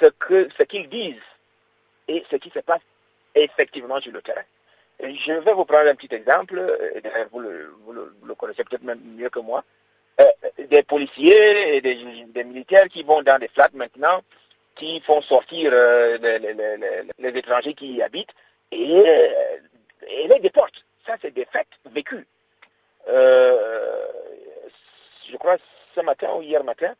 [0.00, 1.30] ce qu'ils ce qu'ils disent
[2.08, 2.82] et ce qui se passe
[3.34, 4.44] effectivement sur le terrain.
[5.00, 6.60] je vais vous prendre un petit exemple,
[7.32, 9.64] vous le, vous le, connaissez peut-être même mieux que moi.
[10.20, 10.24] Euh,
[10.68, 14.20] des policiers et des, militaires qui vont dans des flats maintenant,
[14.76, 16.18] qui font sortir euh,
[17.18, 18.34] les, étrangers qui y habitent,
[18.70, 19.02] et
[20.08, 20.84] et les déporte.
[21.06, 22.24] Ça, c'est des faits vécus.
[23.08, 24.06] Euh,
[25.30, 25.56] je crois
[25.94, 26.94] ce matin ou hier matin,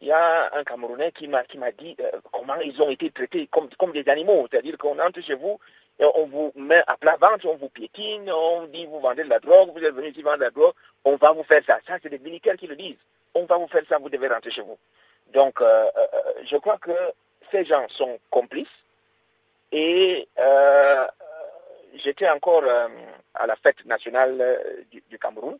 [0.00, 1.42] il y a un Camerounais qui m'a
[1.72, 4.46] dit euh, comment ils ont été traités comme, comme des animaux.
[4.50, 5.58] C'est-à-dire qu'on entre chez vous,
[5.98, 9.38] on vous met à plat ventre, on vous piétine, on dit vous vendez de la
[9.38, 11.78] drogue, vous êtes venu ici vendre de la drogue, on va vous faire ça.
[11.86, 12.98] Ça, c'est des militaires qui le disent.
[13.34, 14.78] On va vous faire ça, vous devez rentrer chez vous.
[15.32, 15.86] Donc, euh,
[16.44, 16.92] je crois que
[17.50, 18.66] ces gens sont complices
[19.72, 20.28] et
[22.02, 22.88] j'étais encore euh,
[23.34, 25.58] à la fête nationale euh, du, Cameroun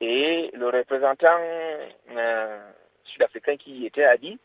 [0.00, 1.38] et le représentant
[2.16, 2.70] euh,
[3.04, 4.38] sud-africain qui y était a dit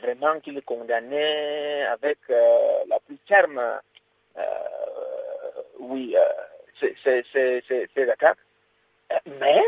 [0.00, 3.60] vraiment qu'il condamnait avec la plus ferme
[5.78, 6.16] oui,
[6.80, 8.38] ces, attaques.
[9.38, 9.62] Mais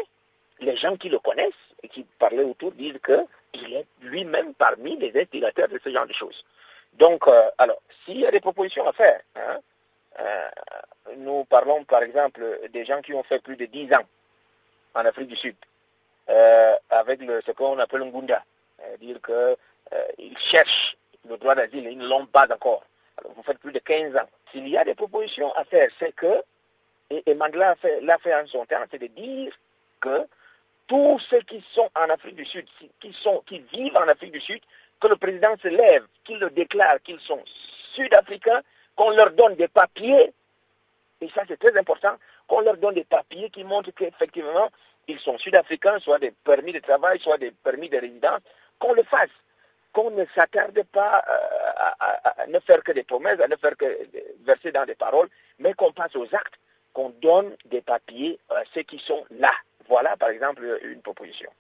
[0.61, 1.53] les gens qui le connaissent
[1.83, 6.15] et qui parlaient autour disent qu'il est lui-même parmi les instigateurs de ce genre de
[6.15, 6.47] choses.
[6.95, 7.25] Donc,
[7.59, 9.61] alors, s'il y a des propositions à faire, hein,
[11.17, 14.07] nous parlons par exemple des gens qui ont fait plus de 10 ans
[14.95, 15.57] en Afrique du Sud,
[16.29, 18.43] euh, avec ce qu'on appelle un Gunda,
[19.01, 20.97] dire qu'ils euh, cherchent
[21.29, 22.85] le droit d'asile et ils ne l'ont pas encore.
[23.19, 24.29] Alors vous faites plus de 15 ans.
[24.51, 26.43] S'il y a des propositions à faire, c'est que,
[27.11, 29.53] et, Mandela l'a fait, en son temps, c'est de dire
[30.01, 30.27] que
[30.87, 32.67] tous ceux qui sont en Afrique du Sud,
[32.99, 34.61] qui, sont, qui vivent en Afrique du Sud,
[35.01, 37.43] que le président se lève, qu'il le déclare qu'ils sont
[37.95, 38.63] sud-africains,
[39.01, 40.31] qu'on leur donne des papiers,
[41.23, 42.15] et ça c'est très important,
[42.47, 44.69] qu'on leur donne des papiers qui montrent qu'effectivement,
[45.09, 48.41] ils sont sud-africains, soit des permis de travail, soit des permis de résidence,
[48.79, 49.31] qu'on le fasse,
[49.95, 51.83] qu'on ne s'attarde pas euh,
[52.43, 53.87] à, ne faire que des promesses, à ne faire que
[54.41, 56.61] verser dans des paroles, mais qu'on passe aux actes,
[56.93, 59.53] qu'on donne des papiers à ceux qui sont là.
[59.89, 61.51] Voilà par exemple une proposition.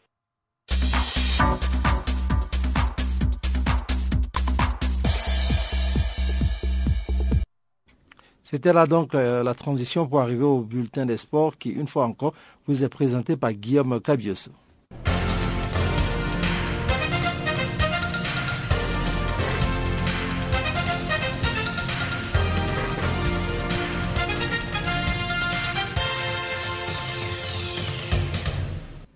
[8.51, 12.05] C'était là donc euh, la transition pour arriver au bulletin des sports qui, une fois
[12.05, 12.35] encore,
[12.67, 14.51] vous est présenté par Guillaume Cabioso.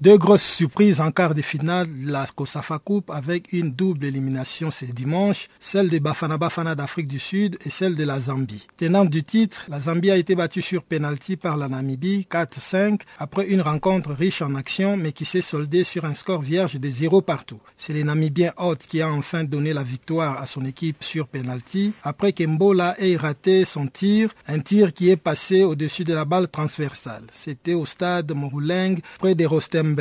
[0.05, 4.71] Deux grosses surprises en quart de finale de la Kosafa Coupe avec une double élimination
[4.71, 8.67] ce dimanche, celle de Bafana Bafana d'Afrique du Sud et celle de la Zambie.
[8.77, 13.47] Tenante du titre, la Zambie a été battue sur penalty par la Namibie 4-5 après
[13.47, 17.23] une rencontre riche en action mais qui s'est soldée sur un score vierge de 0
[17.23, 17.61] partout.
[17.79, 21.95] C'est les Namibiens hôtes qui a enfin donné la victoire à son équipe sur penalty
[22.03, 26.49] après qu'Embola ait raté son tir, un tir qui est passé au-dessus de la balle
[26.49, 27.25] transversale.
[27.33, 29.94] C'était au stade Moruleng près de Rostem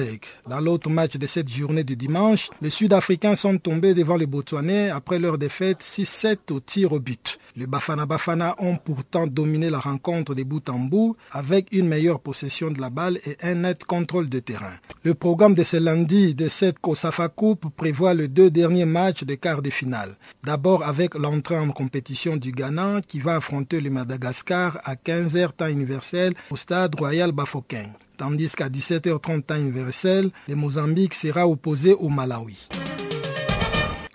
[0.50, 4.90] dans l'autre match de cette journée du dimanche, les Sud-Africains sont tombés devant les Botswanais
[4.90, 7.38] après leur défaite 6-7 au tir au but.
[7.56, 12.20] Les Bafana Bafana ont pourtant dominé la rencontre des bout en bout avec une meilleure
[12.20, 14.74] possession de la balle et un net contrôle de terrain.
[15.04, 19.36] Le programme de ce lundi de cette Kosafa Coupe prévoit les deux derniers matchs de
[19.36, 20.16] quart de finale.
[20.44, 25.68] D'abord avec l'entrée en compétition du Ghana qui va affronter le Madagascar à 15h temps
[25.68, 32.10] universel au stade Royal Bafokeng tandis qu'à 17h30 temps universel, le Mozambique sera opposé au
[32.10, 32.68] Malawi.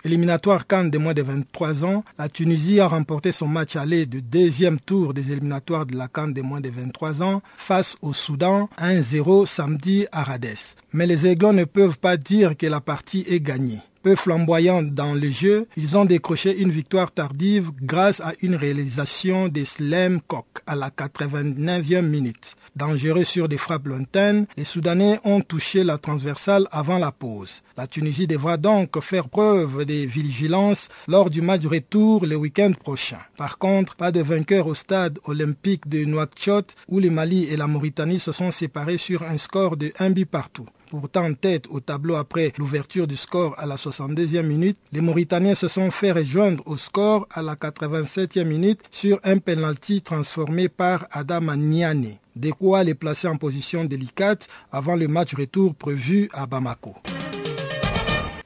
[0.05, 4.21] Éliminatoire Cannes de moins de 23 ans, la Tunisie a remporté son match aller du
[4.21, 8.69] deuxième tour des éliminatoires de la Cannes de moins de 23 ans face au Soudan
[8.79, 10.55] 1-0 samedi à Rades.
[10.93, 13.79] Mais les Aiglons ne peuvent pas dire que la partie est gagnée.
[14.01, 19.49] Peu flamboyants dans le jeu, ils ont décroché une victoire tardive grâce à une réalisation
[19.49, 22.55] de Slem Kok à la 89e minute.
[22.75, 27.61] Dangereux sur des frappes lointaines, les Soudanais ont touché la transversale avant la pause.
[27.77, 33.19] La Tunisie devra donc faire preuve de vigilance lors du match retour le week-end prochain.
[33.37, 37.67] Par contre, pas de vainqueur au stade olympique de Nouakchott où le Mali et la
[37.67, 42.15] Mauritanie se sont séparés sur un score de 1 but partout pourtant tête au tableau
[42.15, 46.77] après l'ouverture du score à la 62e minute, les Mauritaniens se sont fait rejoindre au
[46.77, 52.15] score à la 87e minute sur un penalty transformé par Adam Niane.
[52.35, 56.95] De quoi les placer en position délicate avant le match retour prévu à Bamako.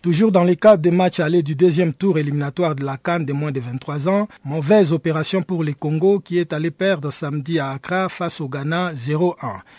[0.04, 3.32] Toujours dans les cadre des matchs allés du deuxième tour éliminatoire de la Cannes des
[3.32, 7.70] moins de 23 ans, mauvaise opération pour les Congo qui est allé perdre samedi à
[7.70, 9.34] Accra face au Ghana 0-1.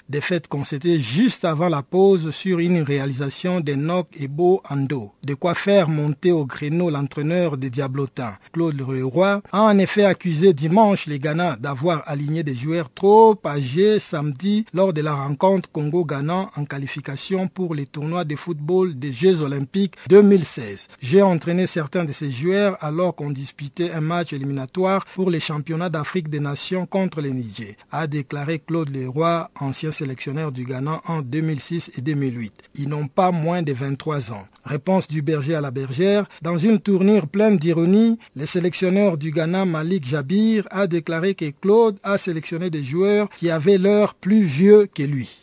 [0.09, 5.13] Défaite constatée juste avant la pause sur une réalisation d'Enoch Beau Ando.
[5.27, 8.39] De quoi faire monter au créneau l'entraîneur des Diablotins.
[8.55, 13.99] Claude Leroy a en effet accusé dimanche les Ghana d'avoir aligné des joueurs trop âgés
[13.99, 19.43] samedi lors de la rencontre Congo-Ghana en qualification pour les tournois de football des Jeux
[19.43, 20.87] Olympiques 2016.
[21.03, 25.89] J'ai entraîné certains de ces joueurs alors qu'on disputait un match éliminatoire pour les championnats
[25.89, 31.21] d'Afrique des Nations contre les Niger, a déclaré Claude Leroy, ancien sélectionneur du Ghana en
[31.21, 32.53] 2006 et 2008.
[32.77, 34.47] Ils n'ont pas moins de 23 ans.
[34.65, 36.27] Réponse du berger à la bergère.
[36.43, 41.99] Dans une tournure pleine d'ironie, le sélectionneur du Ghana, Malik Jabir, a déclaré que Claude
[42.05, 45.41] a sélectionné des joueurs qui avaient l'heure plus vieux que lui.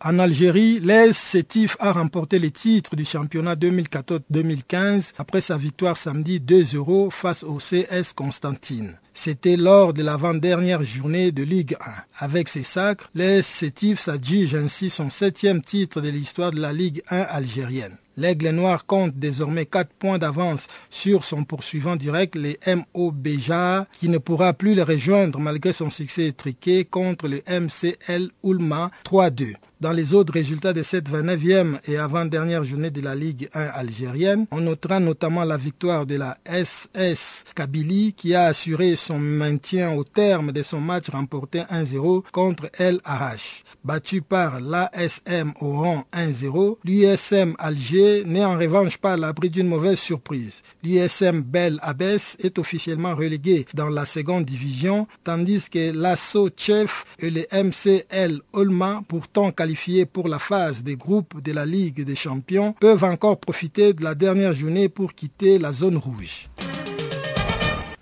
[0.00, 6.38] En Algérie, l'AS Sétif a remporté le titre du championnat 2014-2015 après sa victoire samedi
[6.38, 8.96] 2-0 face au CS Constantine.
[9.12, 12.24] C'était lors de l'avant-dernière journée de Ligue 1.
[12.24, 17.02] Avec ses sacres, l'AS Sétif s'adjuge ainsi son septième titre de l'histoire de la Ligue
[17.10, 17.96] 1 algérienne.
[18.16, 23.12] L'Aigle Noir compte désormais 4 points d'avance sur son poursuivant direct, les MO
[23.92, 29.54] qui ne pourra plus le rejoindre malgré son succès étriqué contre le MCL Oulma 3-2.
[29.80, 34.46] Dans les autres résultats de cette 29e et avant-dernière journée de la Ligue 1 algérienne,
[34.50, 40.02] on notera notamment la victoire de la SS Kabylie qui a assuré son maintien au
[40.02, 43.62] terme de son match remporté 1-0 contre El Arrache.
[43.84, 49.68] Battu par l'ASM au rang 1-0, l'USM Alger n'est en revanche pas à l'abri d'une
[49.68, 50.62] mauvaise surprise.
[50.82, 57.30] L'USM Bel Abbès est officiellement relégué dans la seconde division, tandis que l'ASSO Chef et
[57.30, 59.67] le MCL Olma, pourtant qualifiés
[60.12, 64.14] pour la phase des groupes de la Ligue des Champions, peuvent encore profiter de la
[64.14, 66.48] dernière journée pour quitter la zone rouge.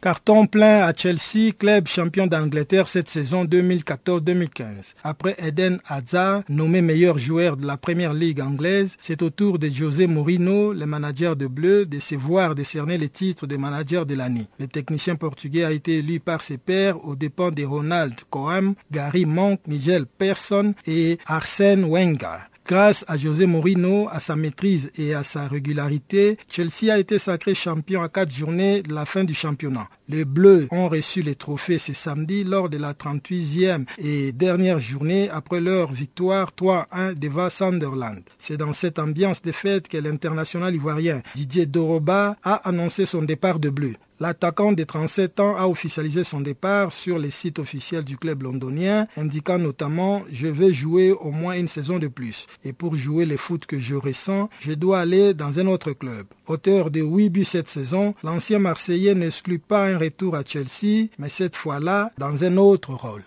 [0.07, 4.95] Carton plein à Chelsea, club champion d'Angleterre cette saison 2014-2015.
[5.03, 9.69] Après Eden Hazard, nommé meilleur joueur de la première ligue anglaise, c'est au tour de
[9.69, 14.15] José Mourinho, le manager de Bleu, de se voir décerner le titre de manager de
[14.15, 14.47] l'année.
[14.61, 19.27] Le technicien portugais a été élu par ses pairs aux dépens de Ronald Koeman, Gary
[19.27, 22.47] Monk, Nigel Persson et Arsène Wenger.
[22.69, 27.55] Grâce à José Mourinho, à sa maîtrise et à sa régularité, Chelsea a été sacré
[27.55, 29.89] champion à quatre journées de la fin du championnat.
[30.09, 35.31] Les Bleus ont reçu les trophées ce samedi lors de la 38e et dernière journée
[35.31, 38.23] après leur victoire 3-1 devant Sunderland.
[38.37, 43.61] C'est dans cette ambiance de fête que l'international ivoirien Didier Doroba a annoncé son départ
[43.61, 43.95] de Bleu.
[44.19, 49.07] L'attaquant des 37 ans a officialisé son départ sur les sites officiels du club londonien,
[49.17, 52.47] indiquant notamment Je vais jouer au moins une saison de plus.
[52.65, 56.27] Et pour jouer les foot que je ressens, je dois aller dans un autre club.
[56.47, 61.29] Auteur de 8 buts cette saison, l'ancien Marseillais n'exclut pas un retour à Chelsea, mais
[61.29, 63.23] cette fois-là dans un autre rôle.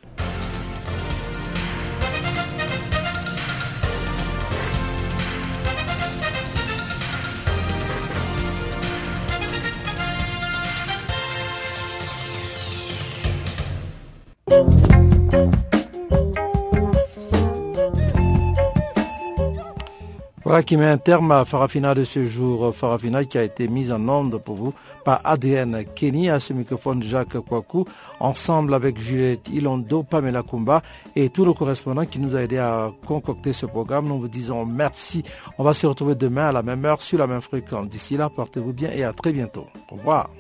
[20.50, 22.74] Voilà qui met un terme à Farafina de ce jour.
[22.74, 24.74] Farafina qui a été mise en onde pour vous
[25.06, 27.86] par Adrienne Kenny, à ce microphone Jacques Kwaku,
[28.20, 30.82] ensemble avec Juliette Ilondo, Pamela Kumba
[31.16, 34.08] et tous nos correspondants qui nous ont aidés à concocter ce programme.
[34.08, 35.22] Nous vous disons merci.
[35.60, 37.88] On va se retrouver demain à la même heure sur la même fréquence.
[37.88, 39.68] D'ici là, portez-vous bien et à très bientôt.
[39.92, 40.32] Au revoir.